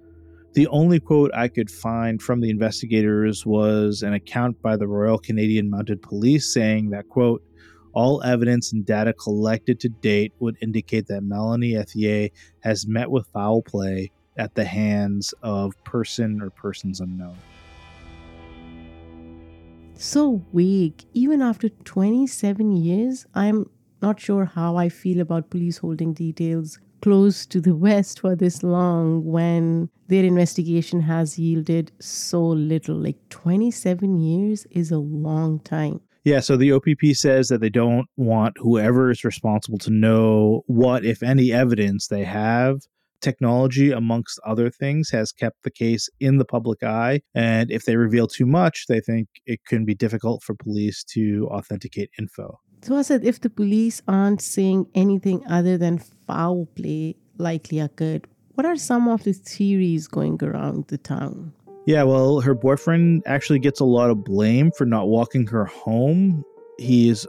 The 0.54 0.68
only 0.68 1.00
quote 1.00 1.32
I 1.34 1.48
could 1.48 1.72
find 1.72 2.22
from 2.22 2.42
the 2.42 2.50
investigators 2.50 3.46
was 3.46 4.02
an 4.02 4.14
account 4.14 4.62
by 4.62 4.76
the 4.76 4.88
Royal 4.88 5.20
Canadian 5.20 5.70
Mounted 5.70 6.02
Police 6.02 6.54
saying 6.54 6.90
that, 6.90 7.08
quote, 7.08 7.42
all 7.94 8.22
evidence 8.24 8.74
and 8.74 8.86
data 8.86 9.14
collected 9.14 9.80
to 9.80 9.90
date 9.90 10.34
would 10.40 10.58
indicate 10.62 11.08
that 11.08 11.22
Melanie 11.22 11.74
Ethier 11.74 12.30
has 12.62 12.86
met 12.88 13.10
with 13.10 13.26
foul 13.34 13.62
play 13.62 14.12
at 14.38 14.56
the 14.56 14.66
hands 14.66 15.34
of 15.42 15.74
person 15.84 16.42
or 16.42 16.50
persons 16.50 17.00
unknown. 17.00 17.38
So 19.96 20.44
weak. 20.52 21.06
Even 21.14 21.42
after 21.42 21.70
27 21.70 22.76
years, 22.78 23.26
I'm 23.34 23.70
not 24.02 24.20
sure 24.20 24.46
how 24.46 24.76
I 24.76 24.90
feel 24.90 25.22
about 25.22 25.50
police 25.50 25.80
holding 25.80 26.14
details 26.14 26.80
close 27.02 27.46
to 27.48 27.60
the 27.60 27.76
West 27.88 28.20
for 28.20 28.36
this 28.36 28.62
long 28.62 29.26
when 29.26 29.90
their 30.08 30.24
investigation 30.24 31.02
has 31.02 31.40
yielded 31.40 31.92
so 32.00 32.42
little. 32.44 32.96
Like 32.96 33.18
27 33.30 34.20
years 34.20 34.66
is 34.70 34.92
a 34.92 35.00
long 35.00 35.60
time. 35.62 36.00
Yeah, 36.24 36.42
so 36.42 36.58
the 36.58 36.74
OPP 36.74 37.14
says 37.14 37.48
that 37.48 37.62
they 37.62 37.70
don't 37.70 38.06
want 38.18 38.58
whoever 38.58 39.10
is 39.10 39.24
responsible 39.24 39.78
to 39.80 39.90
know 39.90 40.64
what, 40.68 41.06
if 41.06 41.24
any, 41.24 41.54
evidence 41.54 42.08
they 42.08 42.26
have 42.26 42.82
technology, 43.22 43.92
amongst 43.92 44.40
other 44.46 44.70
things, 44.70 45.10
has 45.12 45.32
kept 45.32 45.64
the 45.64 45.72
case 45.72 46.10
in 46.20 46.38
the 46.38 46.46
public 46.46 46.84
eye. 46.84 47.22
And 47.36 47.72
if 47.72 47.86
they 47.86 47.96
reveal 47.96 48.28
too 48.28 48.46
much, 48.46 48.86
they 48.88 49.00
think 49.00 49.28
it 49.46 49.60
can 49.68 49.86
be 49.86 49.96
difficult 49.96 50.44
for 50.44 50.56
police 50.56 51.04
to 51.16 51.48
authenticate 51.52 52.10
info. 52.20 52.60
So 52.82 52.98
Asad, 52.98 53.24
if 53.26 53.42
the 53.42 53.50
police 53.50 54.02
aren't 54.08 54.42
saying 54.42 54.88
anything 54.94 55.44
other 55.48 55.78
than 55.78 55.98
foul 55.98 56.68
play 56.76 57.16
likely 57.38 57.80
occurred, 57.80 58.28
what 58.54 58.66
are 58.66 58.76
some 58.76 59.08
of 59.08 59.24
the 59.24 59.34
theories 59.34 60.08
going 60.08 60.44
around 60.44 60.88
the 60.88 60.98
town? 60.98 61.54
Yeah, 61.86 62.04
well, 62.04 62.42
her 62.42 62.54
boyfriend 62.54 63.24
actually 63.26 63.60
gets 63.60 63.80
a 63.80 63.86
lot 63.86 64.10
of 64.10 64.24
blame 64.24 64.72
for 64.78 64.86
not 64.86 65.08
walking 65.08 65.48
her 65.48 65.66
home. 65.66 66.44
He 66.78 67.10
is 67.10 67.28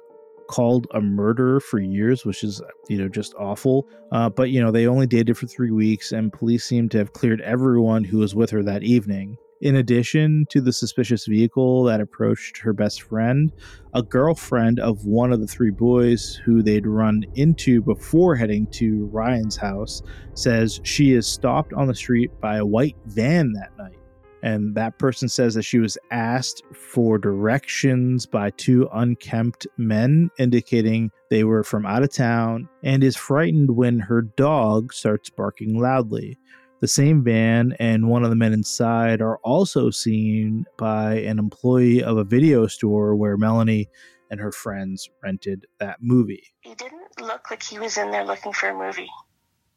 called 0.48 0.86
a 0.92 1.00
murderer 1.00 1.60
for 1.60 1.78
years, 1.78 2.24
which 2.24 2.42
is, 2.42 2.60
you 2.88 2.98
know, 2.98 3.08
just 3.08 3.34
awful. 3.38 3.86
Uh, 4.10 4.28
but, 4.28 4.50
you 4.50 4.60
know, 4.60 4.70
they 4.70 4.86
only 4.86 5.06
dated 5.06 5.38
for 5.38 5.46
three 5.46 5.70
weeks, 5.70 6.12
and 6.12 6.32
police 6.32 6.64
seem 6.64 6.88
to 6.88 6.98
have 6.98 7.12
cleared 7.12 7.40
everyone 7.42 8.02
who 8.02 8.18
was 8.18 8.34
with 8.34 8.50
her 8.50 8.62
that 8.62 8.82
evening. 8.82 9.36
In 9.60 9.74
addition 9.74 10.46
to 10.50 10.60
the 10.60 10.72
suspicious 10.72 11.26
vehicle 11.26 11.82
that 11.84 12.00
approached 12.00 12.58
her 12.58 12.72
best 12.72 13.02
friend, 13.02 13.52
a 13.92 14.02
girlfriend 14.02 14.78
of 14.78 15.04
one 15.04 15.32
of 15.32 15.40
the 15.40 15.48
three 15.48 15.72
boys 15.72 16.40
who 16.44 16.62
they'd 16.62 16.86
run 16.86 17.24
into 17.34 17.82
before 17.82 18.36
heading 18.36 18.68
to 18.72 19.06
Ryan's 19.12 19.56
house 19.56 20.00
says 20.34 20.80
she 20.84 21.12
is 21.12 21.26
stopped 21.26 21.72
on 21.72 21.88
the 21.88 21.94
street 21.94 22.30
by 22.40 22.58
a 22.58 22.66
white 22.66 22.96
van 23.06 23.52
that 23.54 23.76
night. 23.76 23.97
And 24.42 24.74
that 24.76 24.98
person 24.98 25.28
says 25.28 25.54
that 25.54 25.62
she 25.62 25.78
was 25.78 25.98
asked 26.10 26.62
for 26.72 27.18
directions 27.18 28.26
by 28.26 28.50
two 28.50 28.88
unkempt 28.92 29.66
men, 29.76 30.30
indicating 30.38 31.10
they 31.30 31.44
were 31.44 31.64
from 31.64 31.84
out 31.86 32.02
of 32.02 32.12
town, 32.12 32.68
and 32.82 33.02
is 33.02 33.16
frightened 33.16 33.76
when 33.76 33.98
her 33.98 34.22
dog 34.22 34.92
starts 34.92 35.30
barking 35.30 35.78
loudly. 35.78 36.38
The 36.80 36.88
same 36.88 37.24
van 37.24 37.74
and 37.80 38.08
one 38.08 38.22
of 38.22 38.30
the 38.30 38.36
men 38.36 38.52
inside 38.52 39.20
are 39.20 39.38
also 39.38 39.90
seen 39.90 40.64
by 40.76 41.14
an 41.14 41.40
employee 41.40 42.04
of 42.04 42.18
a 42.18 42.24
video 42.24 42.68
store 42.68 43.16
where 43.16 43.36
Melanie 43.36 43.88
and 44.30 44.38
her 44.38 44.52
friends 44.52 45.08
rented 45.22 45.66
that 45.80 45.96
movie. 46.00 46.44
He 46.60 46.74
didn't 46.74 47.20
look 47.20 47.50
like 47.50 47.64
he 47.64 47.80
was 47.80 47.96
in 47.96 48.12
there 48.12 48.24
looking 48.24 48.52
for 48.52 48.68
a 48.68 48.78
movie. 48.78 49.10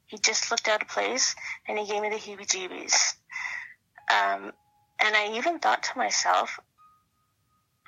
He 0.05 0.17
just 0.19 0.51
looked 0.51 0.67
out 0.67 0.83
of 0.83 0.89
place 0.89 1.33
and 1.67 1.79
he 1.79 1.87
gave 1.87 2.01
me 2.01 2.09
the 2.09 2.17
heebie 2.17 2.45
jeebies. 2.45 3.13
Um, 4.11 4.51
and 5.03 5.15
I 5.15 5.33
even 5.35 5.59
thought 5.59 5.83
to 5.83 5.97
myself, 5.97 6.59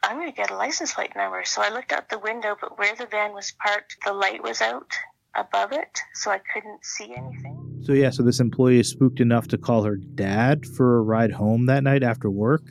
I'm 0.03 0.17
going 0.17 0.29
to 0.29 0.35
get 0.35 0.51
a 0.51 0.55
license 0.55 0.93
plate 0.93 1.15
number. 1.15 1.43
So 1.45 1.61
I 1.61 1.69
looked 1.69 1.91
out 1.91 2.09
the 2.09 2.19
window, 2.19 2.55
but 2.59 2.77
where 2.77 2.95
the 2.95 3.05
van 3.05 3.33
was 3.33 3.53
parked, 3.63 3.97
the 4.05 4.13
light 4.13 4.43
was 4.43 4.61
out 4.61 4.91
above 5.35 5.71
it, 5.71 5.99
so 6.13 6.31
I 6.31 6.39
couldn't 6.53 6.83
see 6.85 7.13
anything. 7.15 7.81
So, 7.83 7.93
yeah, 7.93 8.09
so 8.11 8.23
this 8.23 8.39
employee 8.39 8.79
is 8.79 8.89
spooked 8.89 9.19
enough 9.19 9.47
to 9.49 9.57
call 9.57 9.83
her 9.83 9.95
dad 9.95 10.65
for 10.65 10.97
a 10.97 11.01
ride 11.01 11.31
home 11.31 11.65
that 11.65 11.83
night 11.83 12.03
after 12.03 12.29
work. 12.29 12.63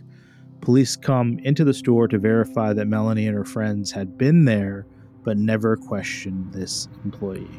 Police 0.60 0.96
come 0.96 1.38
into 1.40 1.64
the 1.64 1.74
store 1.74 2.06
to 2.08 2.18
verify 2.18 2.72
that 2.72 2.86
Melanie 2.86 3.26
and 3.26 3.36
her 3.36 3.44
friends 3.44 3.90
had 3.90 4.16
been 4.16 4.44
there, 4.44 4.86
but 5.24 5.36
never 5.36 5.76
questioned 5.76 6.52
this 6.52 6.88
employee. 7.04 7.50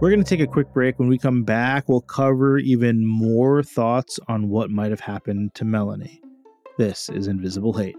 We're 0.00 0.10
going 0.10 0.22
to 0.22 0.28
take 0.28 0.40
a 0.40 0.46
quick 0.46 0.72
break. 0.72 0.98
When 0.98 1.08
we 1.08 1.18
come 1.18 1.44
back, 1.44 1.88
we'll 1.88 2.00
cover 2.00 2.58
even 2.58 3.06
more 3.06 3.62
thoughts 3.62 4.18
on 4.26 4.48
what 4.48 4.68
might 4.68 4.90
have 4.90 5.00
happened 5.00 5.54
to 5.54 5.64
Melanie. 5.64 6.20
This 6.76 7.08
is 7.08 7.28
Invisible 7.28 7.72
Hate. 7.72 7.96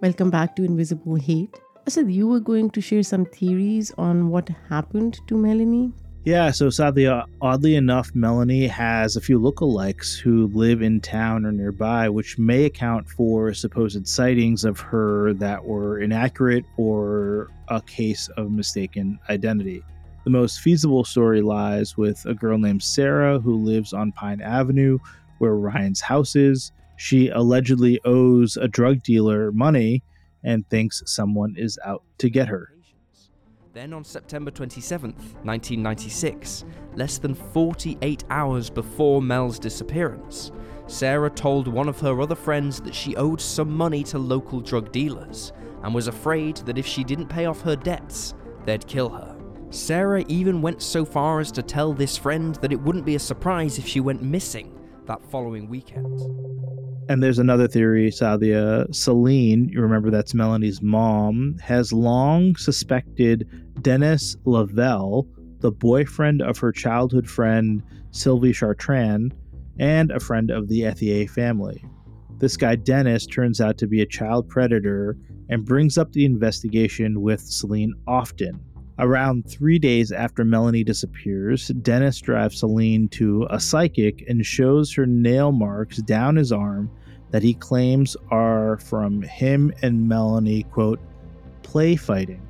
Welcome 0.00 0.30
back 0.30 0.54
to 0.56 0.64
Invisible 0.64 1.16
Hate. 1.16 1.58
Asad 1.86 2.10
you 2.10 2.28
were 2.28 2.40
going 2.40 2.70
to 2.70 2.80
share 2.80 3.02
some 3.02 3.24
theories 3.26 3.92
on 3.98 4.28
what 4.28 4.48
happened 4.68 5.18
to 5.26 5.36
Melanie. 5.36 5.92
Yeah, 6.24 6.50
so 6.50 6.68
sadly, 6.68 7.06
uh, 7.06 7.24
oddly 7.40 7.74
enough, 7.76 8.14
Melanie 8.14 8.66
has 8.66 9.16
a 9.16 9.20
few 9.20 9.40
lookalikes 9.40 10.18
who 10.18 10.48
live 10.48 10.82
in 10.82 11.00
town 11.00 11.46
or 11.46 11.52
nearby, 11.52 12.08
which 12.10 12.38
may 12.38 12.64
account 12.64 13.08
for 13.08 13.54
supposed 13.54 14.06
sightings 14.06 14.64
of 14.64 14.78
her 14.78 15.32
that 15.34 15.64
were 15.64 16.00
inaccurate 16.00 16.66
or 16.76 17.48
a 17.68 17.80
case 17.80 18.28
of 18.36 18.50
mistaken 18.50 19.18
identity. 19.30 19.82
The 20.24 20.30
most 20.30 20.60
feasible 20.60 21.04
story 21.04 21.40
lies 21.40 21.96
with 21.96 22.22
a 22.26 22.34
girl 22.34 22.58
named 22.58 22.82
Sarah 22.82 23.38
who 23.38 23.54
lives 23.54 23.94
on 23.94 24.12
Pine 24.12 24.42
Avenue, 24.42 24.98
where 25.38 25.54
Ryan's 25.54 26.02
house 26.02 26.36
is. 26.36 26.72
She 26.96 27.28
allegedly 27.28 28.00
owes 28.04 28.58
a 28.58 28.68
drug 28.68 29.02
dealer 29.02 29.52
money 29.52 30.02
and 30.44 30.68
thinks 30.68 31.02
someone 31.06 31.54
is 31.56 31.78
out 31.84 32.02
to 32.18 32.28
get 32.28 32.48
her. 32.48 32.70
Then 33.78 33.92
on 33.92 34.02
September 34.02 34.50
27th, 34.50 35.36
1996, 35.44 36.64
less 36.96 37.18
than 37.18 37.32
48 37.32 38.24
hours 38.28 38.70
before 38.70 39.22
Mel's 39.22 39.60
disappearance, 39.60 40.50
Sarah 40.88 41.30
told 41.30 41.68
one 41.68 41.88
of 41.88 42.00
her 42.00 42.20
other 42.20 42.34
friends 42.34 42.80
that 42.80 42.92
she 42.92 43.14
owed 43.14 43.40
some 43.40 43.70
money 43.70 44.02
to 44.02 44.18
local 44.18 44.60
drug 44.60 44.90
dealers 44.90 45.52
and 45.84 45.94
was 45.94 46.08
afraid 46.08 46.56
that 46.66 46.76
if 46.76 46.86
she 46.86 47.04
didn't 47.04 47.28
pay 47.28 47.46
off 47.46 47.60
her 47.60 47.76
debts, 47.76 48.34
they'd 48.64 48.84
kill 48.88 49.10
her. 49.10 49.38
Sarah 49.70 50.24
even 50.26 50.60
went 50.60 50.82
so 50.82 51.04
far 51.04 51.38
as 51.38 51.52
to 51.52 51.62
tell 51.62 51.92
this 51.92 52.16
friend 52.16 52.56
that 52.56 52.72
it 52.72 52.80
wouldn't 52.80 53.06
be 53.06 53.14
a 53.14 53.20
surprise 53.20 53.78
if 53.78 53.86
she 53.86 54.00
went 54.00 54.24
missing 54.24 54.76
that 55.06 55.22
following 55.30 55.68
weekend. 55.68 56.20
And 57.08 57.22
there's 57.22 57.38
another 57.38 57.66
theory, 57.66 58.10
Saadia. 58.10 58.94
Celine, 58.94 59.70
you 59.70 59.80
remember 59.80 60.10
that's 60.10 60.34
Melanie's 60.34 60.82
mom, 60.82 61.56
has 61.62 61.90
long 61.90 62.54
suspected 62.56 63.48
Dennis 63.82 64.36
Lavelle, 64.44 65.26
the 65.60 65.72
boyfriend 65.72 66.42
of 66.42 66.58
her 66.58 66.72
childhood 66.72 67.28
friend 67.28 67.82
Sylvie 68.10 68.52
Chartrand, 68.52 69.32
and 69.78 70.10
a 70.10 70.20
friend 70.20 70.50
of 70.50 70.68
the 70.68 70.82
Ethier 70.82 71.28
family. 71.28 71.84
This 72.38 72.56
guy, 72.56 72.76
Dennis, 72.76 73.26
turns 73.26 73.60
out 73.60 73.78
to 73.78 73.86
be 73.86 74.00
a 74.00 74.06
child 74.06 74.48
predator 74.48 75.16
and 75.48 75.64
brings 75.64 75.98
up 75.98 76.12
the 76.12 76.24
investigation 76.24 77.20
with 77.20 77.40
Celine 77.40 77.94
often. 78.06 78.60
Around 79.00 79.48
three 79.48 79.78
days 79.78 80.10
after 80.10 80.44
Melanie 80.44 80.82
disappears, 80.82 81.68
Dennis 81.68 82.20
drives 82.20 82.58
Celine 82.58 83.08
to 83.10 83.46
a 83.50 83.60
psychic 83.60 84.24
and 84.28 84.44
shows 84.44 84.92
her 84.94 85.06
nail 85.06 85.52
marks 85.52 85.98
down 85.98 86.36
his 86.36 86.50
arm 86.50 86.90
that 87.30 87.42
he 87.42 87.54
claims 87.54 88.16
are 88.30 88.78
from 88.78 89.22
him 89.22 89.72
and 89.82 90.08
Melanie, 90.08 90.64
quote, 90.64 91.00
play 91.62 91.94
fighting, 91.94 92.42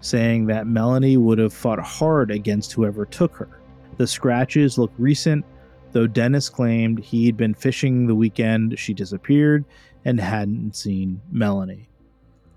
saying 0.00 0.46
that 0.46 0.66
Melanie 0.66 1.16
would 1.16 1.38
have 1.38 1.52
fought 1.52 1.80
hard 1.80 2.30
against 2.30 2.72
whoever 2.72 3.04
took 3.04 3.34
her. 3.36 3.60
The 3.96 4.06
scratches 4.06 4.78
look 4.78 4.92
recent, 4.98 5.44
though 5.92 6.06
Dennis 6.06 6.48
claimed 6.48 7.00
he'd 7.00 7.36
been 7.36 7.54
fishing 7.54 8.06
the 8.06 8.14
weekend 8.14 8.78
she 8.78 8.94
disappeared 8.94 9.64
and 10.04 10.20
hadn't 10.20 10.76
seen 10.76 11.20
Melanie. 11.32 11.88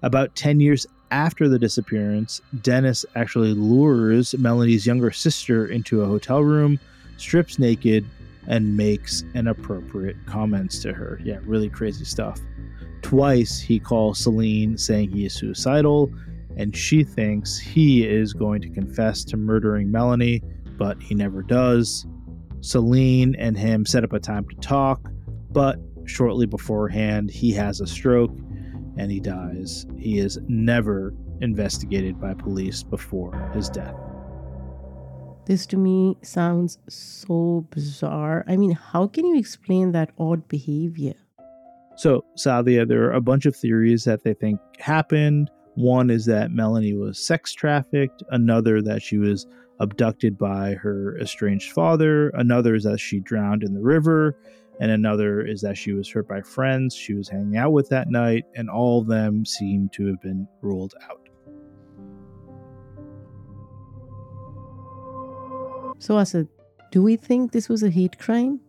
About 0.04 0.36
10 0.36 0.60
years 0.60 0.86
after 1.12 1.50
the 1.50 1.60
disappearance, 1.60 2.42
Dennis 2.62 3.06
actually 3.16 3.54
lures 3.54 4.36
Melanie's 4.38 4.86
younger 4.86 5.12
sister 5.12 5.66
into 5.66 6.02
a 6.02 6.08
hotel 6.08 6.42
room, 6.42 6.80
strips 7.18 7.60
naked, 7.60 8.06
and 8.48 8.76
makes 8.76 9.24
inappropriate 9.36 10.18
comments 10.26 10.80
to 10.80 10.94
her. 10.94 11.20
Yeah, 11.24 11.40
really 11.44 11.70
crazy 11.70 12.06
stuff. 12.06 12.40
Twice 13.02 13.60
he 13.60 13.80
calls 13.80 14.20
Celine 14.20 14.78
saying 14.78 15.12
he 15.12 15.26
is 15.26 15.34
suicidal, 15.34 16.12
and 16.58 16.76
she 16.76 17.04
thinks 17.04 17.58
he 17.58 18.06
is 18.06 18.34
going 18.34 18.62
to 18.62 18.70
confess 18.70 19.24
to 19.26 19.38
murdering 19.38 19.92
Melanie, 19.92 20.42
but 20.78 21.02
he 21.02 21.16
never 21.16 21.42
does. 21.44 22.06
Celine 22.62 23.36
and 23.36 23.58
him 23.58 23.86
set 23.86 24.04
up 24.04 24.14
a 24.14 24.20
time 24.20 24.48
to 24.50 24.56
talk, 24.58 25.10
but 25.52 25.80
shortly 26.06 26.46
beforehand, 26.46 27.32
he 27.32 27.52
has 27.54 27.82
a 27.82 27.88
stroke 27.88 28.36
and 28.98 29.12
he 29.12 29.20
dies. 29.20 29.86
He 29.98 30.20
is 30.20 30.40
never 30.48 31.14
investigated 31.42 32.20
by 32.20 32.34
police 32.34 32.84
before 32.84 33.34
his 33.54 33.70
death. 33.70 33.96
This 35.46 35.66
to 35.68 35.78
me 35.78 36.18
sounds 36.22 36.78
so 36.88 37.66
bizarre. 37.72 38.46
I 38.48 38.58
mean, 38.58 38.72
how 38.72 39.08
can 39.08 39.26
you 39.26 39.38
explain 39.40 39.92
that 39.94 40.12
odd 40.20 40.48
behavior? 40.48 41.16
So, 41.98 42.24
Saadia, 42.38 42.88
there 42.88 43.04
are 43.06 43.14
a 43.14 43.22
bunch 43.22 43.46
of 43.46 43.56
theories 43.56 44.04
that 44.06 44.24
they 44.24 44.34
think 44.34 44.60
happened. 44.80 45.50
One 45.76 46.10
is 46.10 46.26
that 46.26 46.52
Melanie 46.52 46.94
was 46.94 47.18
sex 47.18 47.54
trafficked, 47.54 48.24
another 48.30 48.82
that 48.82 49.02
she 49.02 49.18
was 49.18 49.48
abducted 49.80 50.38
by 50.38 50.74
her 50.76 51.18
estranged 51.20 51.72
father, 51.72 52.30
another 52.30 52.76
is 52.76 52.84
that 52.84 53.00
she 53.00 53.20
drowned 53.20 53.64
in 53.64 53.74
the 53.74 53.82
river, 53.82 54.38
and 54.80 54.92
another 54.92 55.42
is 55.42 55.62
that 55.62 55.78
she 55.78 55.94
was 55.94 56.10
hurt 56.10 56.28
by 56.28 56.42
friends 56.42 56.94
she 56.94 57.14
was 57.14 57.30
hanging 57.30 57.58
out 57.58 57.72
with 57.72 57.90
that 57.90 58.10
night, 58.10 58.44
and 58.56 58.70
all 58.70 59.02
of 59.02 59.08
them 59.08 59.46
seem 59.46 59.90
to 59.94 60.06
have 60.08 60.22
been 60.22 60.48
ruled 60.62 60.94
out. 61.10 61.18
So, 66.00 66.18
Asad, 66.18 66.48
do 66.92 67.04
we 67.04 67.16
think 67.16 67.52
this 67.52 67.70
was 67.70 67.84
a 67.84 67.90
hate 67.90 68.18
crime? 68.20 68.60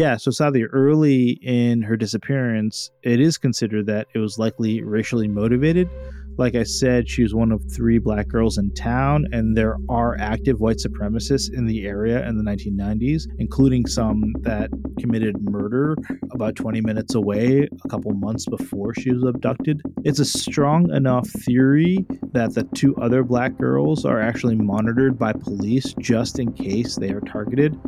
Yeah, 0.00 0.16
so 0.16 0.30
sadly, 0.30 0.64
early 0.64 1.32
in 1.42 1.82
her 1.82 1.94
disappearance, 1.94 2.90
it 3.02 3.20
is 3.20 3.36
considered 3.36 3.84
that 3.88 4.06
it 4.14 4.18
was 4.18 4.38
likely 4.38 4.80
racially 4.80 5.28
motivated. 5.28 5.90
Like 6.38 6.54
I 6.54 6.62
said, 6.62 7.06
she 7.06 7.22
was 7.22 7.34
one 7.34 7.52
of 7.52 7.62
three 7.70 7.98
black 7.98 8.26
girls 8.26 8.56
in 8.56 8.72
town, 8.72 9.26
and 9.30 9.54
there 9.54 9.76
are 9.90 10.16
active 10.18 10.58
white 10.58 10.78
supremacists 10.78 11.52
in 11.52 11.66
the 11.66 11.84
area 11.84 12.26
in 12.26 12.38
the 12.38 12.42
1990s, 12.42 13.24
including 13.38 13.86
some 13.86 14.32
that 14.40 14.70
committed 14.98 15.36
murder 15.42 15.98
about 16.30 16.56
20 16.56 16.80
minutes 16.80 17.14
away 17.14 17.68
a 17.84 17.88
couple 17.90 18.10
months 18.12 18.46
before 18.46 18.94
she 18.94 19.12
was 19.12 19.22
abducted. 19.24 19.82
It's 20.02 20.18
a 20.18 20.24
strong 20.24 20.90
enough 20.94 21.28
theory 21.28 22.06
that 22.32 22.54
the 22.54 22.66
two 22.74 22.96
other 22.96 23.22
black 23.22 23.58
girls 23.58 24.06
are 24.06 24.18
actually 24.18 24.56
monitored 24.56 25.18
by 25.18 25.34
police 25.34 25.92
just 26.00 26.38
in 26.38 26.54
case 26.54 26.96
they 26.96 27.10
are 27.10 27.20
targeted. 27.20 27.78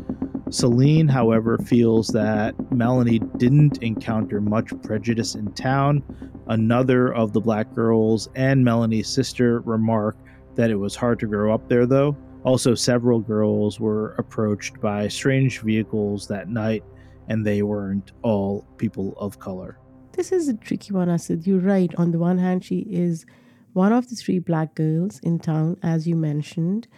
Celine, 0.53 1.09
however, 1.09 1.57
feels 1.59 2.09
that 2.09 2.55
Melanie 2.71 3.21
didn't 3.39 3.83
encounter 3.83 4.41
much 4.41 4.71
prejudice 4.83 5.35
in 5.35 5.51
town. 5.53 6.03
Another 6.49 7.15
of 7.15 7.33
the 7.33 7.41
black 7.41 7.75
girls 7.75 8.29
and 8.35 8.65
Melanie's 8.65 9.09
sister 9.09 9.61
remark 9.61 10.17
that 10.55 10.71
it 10.71 10.77
was 10.77 10.95
hard 10.95 11.19
to 11.21 11.27
grow 11.27 11.55
up 11.55 11.69
there, 11.69 11.87
though. 11.87 12.17
Also, 12.45 12.75
several 12.75 13.21
girls 13.21 13.81
were 13.81 14.15
approached 14.19 14.81
by 14.81 15.09
strange 15.09 15.61
vehicles 15.61 16.29
that 16.29 16.49
night, 16.49 16.85
and 17.29 17.47
they 17.47 17.63
weren't 17.63 18.13
all 18.23 18.67
people 18.77 19.15
of 19.17 19.39
color. 19.39 19.79
This 20.13 20.33
is 20.33 20.49
a 20.49 20.55
tricky 20.55 20.93
one, 20.93 21.09
Asad. 21.09 21.47
You're 21.47 21.61
right. 21.61 21.95
On 21.97 22.11
the 22.11 22.19
one 22.19 22.37
hand, 22.37 22.65
she 22.65 22.81
is 22.81 23.25
one 23.73 23.93
of 23.93 24.11
the 24.11 24.17
three 24.17 24.39
black 24.39 24.75
girls 24.75 25.19
in 25.21 25.39
town, 25.39 25.79
as 25.83 26.07
you 26.07 26.17
mentioned, 26.17 26.89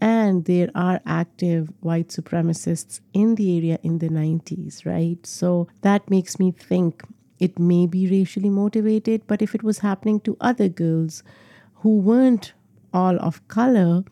and 0.00 0.44
there 0.44 0.70
are 0.74 1.00
active 1.06 1.70
white 1.80 2.08
supremacists 2.08 3.00
in 3.12 3.34
the 3.34 3.56
area 3.56 3.78
in 3.82 3.98
the 3.98 4.08
90s, 4.08 4.86
right? 4.86 5.24
So 5.26 5.68
that 5.82 6.08
makes 6.08 6.38
me 6.38 6.52
think 6.52 7.02
it 7.38 7.58
may 7.58 7.86
be 7.86 8.08
racially 8.08 8.50
motivated, 8.50 9.22
but 9.26 9.42
if 9.42 9.54
it 9.54 9.62
was 9.62 9.78
happening 9.78 10.20
to 10.20 10.36
other 10.40 10.68
girls 10.68 11.22
who 11.76 11.98
weren't 11.98 12.52
all 12.92 13.16
of 13.18 13.46
color, 13.48 14.04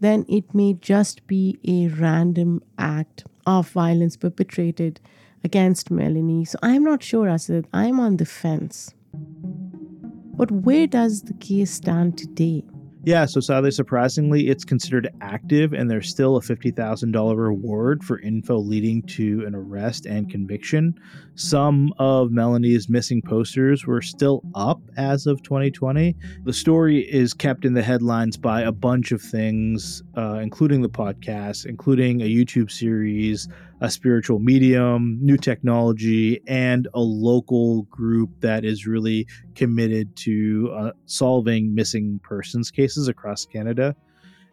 then 0.00 0.24
it 0.28 0.54
may 0.54 0.74
just 0.74 1.26
be 1.26 1.58
a 1.66 1.88
random 1.88 2.62
act 2.78 3.24
of 3.46 3.70
violence 3.70 4.16
perpetrated 4.16 5.00
against 5.44 5.90
Melanie. 5.90 6.44
So 6.44 6.58
I'm 6.62 6.84
not 6.84 7.02
sure, 7.02 7.28
Asad. 7.28 7.66
I'm 7.72 8.00
on 8.00 8.16
the 8.16 8.26
fence. 8.26 8.94
But 9.12 10.50
where 10.50 10.86
does 10.86 11.22
the 11.22 11.34
case 11.34 11.70
stand 11.70 12.18
today? 12.18 12.64
Yeah, 13.06 13.26
so 13.26 13.38
sadly, 13.38 13.70
surprisingly, 13.70 14.48
it's 14.48 14.64
considered 14.64 15.08
active, 15.20 15.72
and 15.72 15.88
there's 15.88 16.08
still 16.08 16.38
a 16.38 16.40
$50,000 16.40 17.36
reward 17.36 18.02
for 18.02 18.18
info 18.18 18.56
leading 18.58 19.00
to 19.02 19.44
an 19.46 19.54
arrest 19.54 20.06
and 20.06 20.28
conviction. 20.28 20.98
Some 21.36 21.94
of 22.00 22.32
Melanie's 22.32 22.88
missing 22.88 23.22
posters 23.22 23.86
were 23.86 24.02
still 24.02 24.42
up 24.56 24.80
as 24.96 25.28
of 25.28 25.40
2020. 25.44 26.16
The 26.42 26.52
story 26.52 27.02
is 27.02 27.32
kept 27.32 27.64
in 27.64 27.74
the 27.74 27.82
headlines 27.82 28.36
by 28.36 28.62
a 28.62 28.72
bunch 28.72 29.12
of 29.12 29.22
things, 29.22 30.02
uh, 30.16 30.40
including 30.42 30.82
the 30.82 30.88
podcast, 30.88 31.64
including 31.64 32.22
a 32.22 32.24
YouTube 32.24 32.72
series, 32.72 33.46
a 33.80 33.90
spiritual 33.90 34.38
medium, 34.38 35.18
new 35.20 35.36
technology, 35.36 36.40
and 36.46 36.88
a 36.94 37.00
local 37.00 37.82
group 37.82 38.30
that 38.40 38.64
is 38.64 38.86
really 38.86 39.26
committed 39.54 40.14
to 40.16 40.72
uh, 40.74 40.90
solving 41.04 41.74
missing 41.74 42.20
persons 42.22 42.70
cases 42.70 43.08
across 43.08 43.44
Canada. 43.44 43.94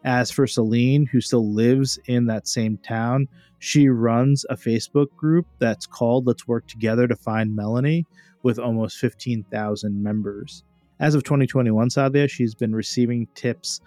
As 0.04 0.30
for 0.30 0.46
Celine, 0.46 1.06
who 1.06 1.22
still 1.22 1.50
lives 1.50 1.98
in 2.06 2.26
that 2.26 2.46
same 2.46 2.76
town, 2.78 3.26
she 3.58 3.88
runs 3.88 4.44
a 4.50 4.56
Facebook 4.56 5.14
group 5.16 5.46
that's 5.58 5.86
called 5.86 6.26
Let's 6.26 6.46
Work 6.46 6.66
Together 6.66 7.08
to 7.08 7.16
Find 7.16 7.56
Melanie 7.56 8.04
with 8.42 8.58
almost 8.58 8.98
15,000 8.98 10.02
members. 10.02 10.62
As 11.00 11.14
of 11.14 11.24
2021, 11.24 11.88
Saadia, 11.88 12.28
she's 12.28 12.54
been 12.54 12.74
receiving 12.74 13.26
tips 13.34 13.80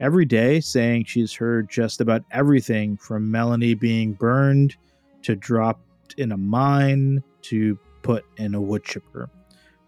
every 0.00 0.24
day 0.24 0.60
saying 0.60 1.04
she's 1.04 1.32
heard 1.32 1.68
just 1.68 2.00
about 2.00 2.24
everything 2.30 2.96
from 2.96 3.30
Melanie 3.30 3.74
being 3.74 4.12
burned 4.12 4.76
to 5.22 5.36
dropped 5.36 6.14
in 6.18 6.32
a 6.32 6.36
mine 6.36 7.22
to 7.42 7.78
put 8.02 8.24
in 8.36 8.54
a 8.54 8.60
wood 8.60 8.84
chipper. 8.84 9.28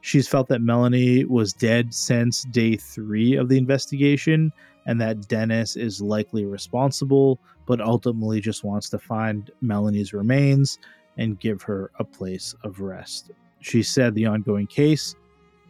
She's 0.01 0.29
felt 0.29 0.49
that 0.49 0.63
Melanie 0.63 1.25
was 1.25 1.53
dead 1.53 1.93
since 1.93 2.45
day 2.45 2.77
three 2.77 3.37
of 3.37 3.49
the 3.49 3.59
investigation 3.59 4.53
and 4.87 5.01
that 5.01 5.29
Dennis 5.29 5.77
is 5.77 6.01
likely 6.01 6.47
responsible, 6.47 7.41
but 7.67 7.81
ultimately 7.81 8.41
just 8.41 8.65
wants 8.65 8.89
to 8.91 8.99
find 8.99 9.51
Melanie's 9.61 10.15
remains 10.15 10.79
and 11.19 11.39
give 11.39 11.63
her 11.63 11.91
a 11.99 12.05
place 12.05 12.55
of 12.65 12.81
rest. 12.81 13.31
She 13.61 13.83
said 13.83 14.15
the 14.15 14.27
ongoing 14.27 14.67
case 14.67 15.15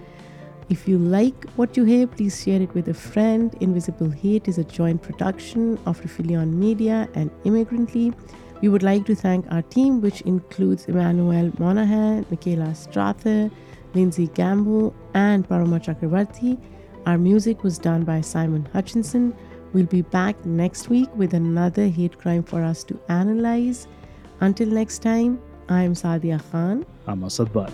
If 0.69 0.87
you 0.89 0.99
like 0.99 1.47
what 1.57 1.77
you 1.77 1.85
hear, 1.85 2.07
please 2.07 2.41
share 2.43 2.61
it 2.61 2.75
with 2.75 2.89
a 2.89 2.95
friend. 2.95 3.55
Invisible 3.61 4.11
Hate 4.11 4.49
is 4.49 4.59
a 4.59 4.65
joint 4.65 5.01
production 5.03 5.79
of 5.87 6.01
Rifelion 6.01 6.55
Media 6.55 7.09
and 7.15 7.31
Immigrantly. 7.45 8.13
We 8.61 8.69
would 8.69 8.83
like 8.83 9.07
to 9.07 9.15
thank 9.15 9.47
our 9.53 9.63
team, 9.63 10.01
which 10.01 10.23
includes 10.23 10.87
Emmanuel 10.87 11.53
Monahan, 11.59 12.27
Michaela 12.31 12.75
Strather, 12.75 13.51
Lindsay 13.95 14.27
Gamble, 14.29 14.95
and 15.15 15.49
Parama 15.49 15.81
Chakravarti. 15.83 16.59
Our 17.05 17.19
music 17.19 17.65
was 17.65 17.79
done 17.79 18.05
by 18.05 18.21
Simon 18.21 18.69
Hutchinson. 18.73 19.35
We'll 19.73 19.87
be 19.87 20.03
back 20.03 20.47
next 20.47 20.89
week 20.89 21.09
with 21.17 21.35
another 21.35 21.89
hate 21.89 22.17
crime 22.17 22.45
for 22.45 22.63
us 22.63 22.85
to 22.85 23.01
analyze. 23.09 23.89
Until 24.41 24.69
next 24.69 25.03
time, 25.03 25.41
I'm 25.69 25.95
Saadia 25.95 26.41
Khan. 26.53 26.87
I'm 27.09 27.25
Asad 27.25 27.53
Butt. 27.53 27.73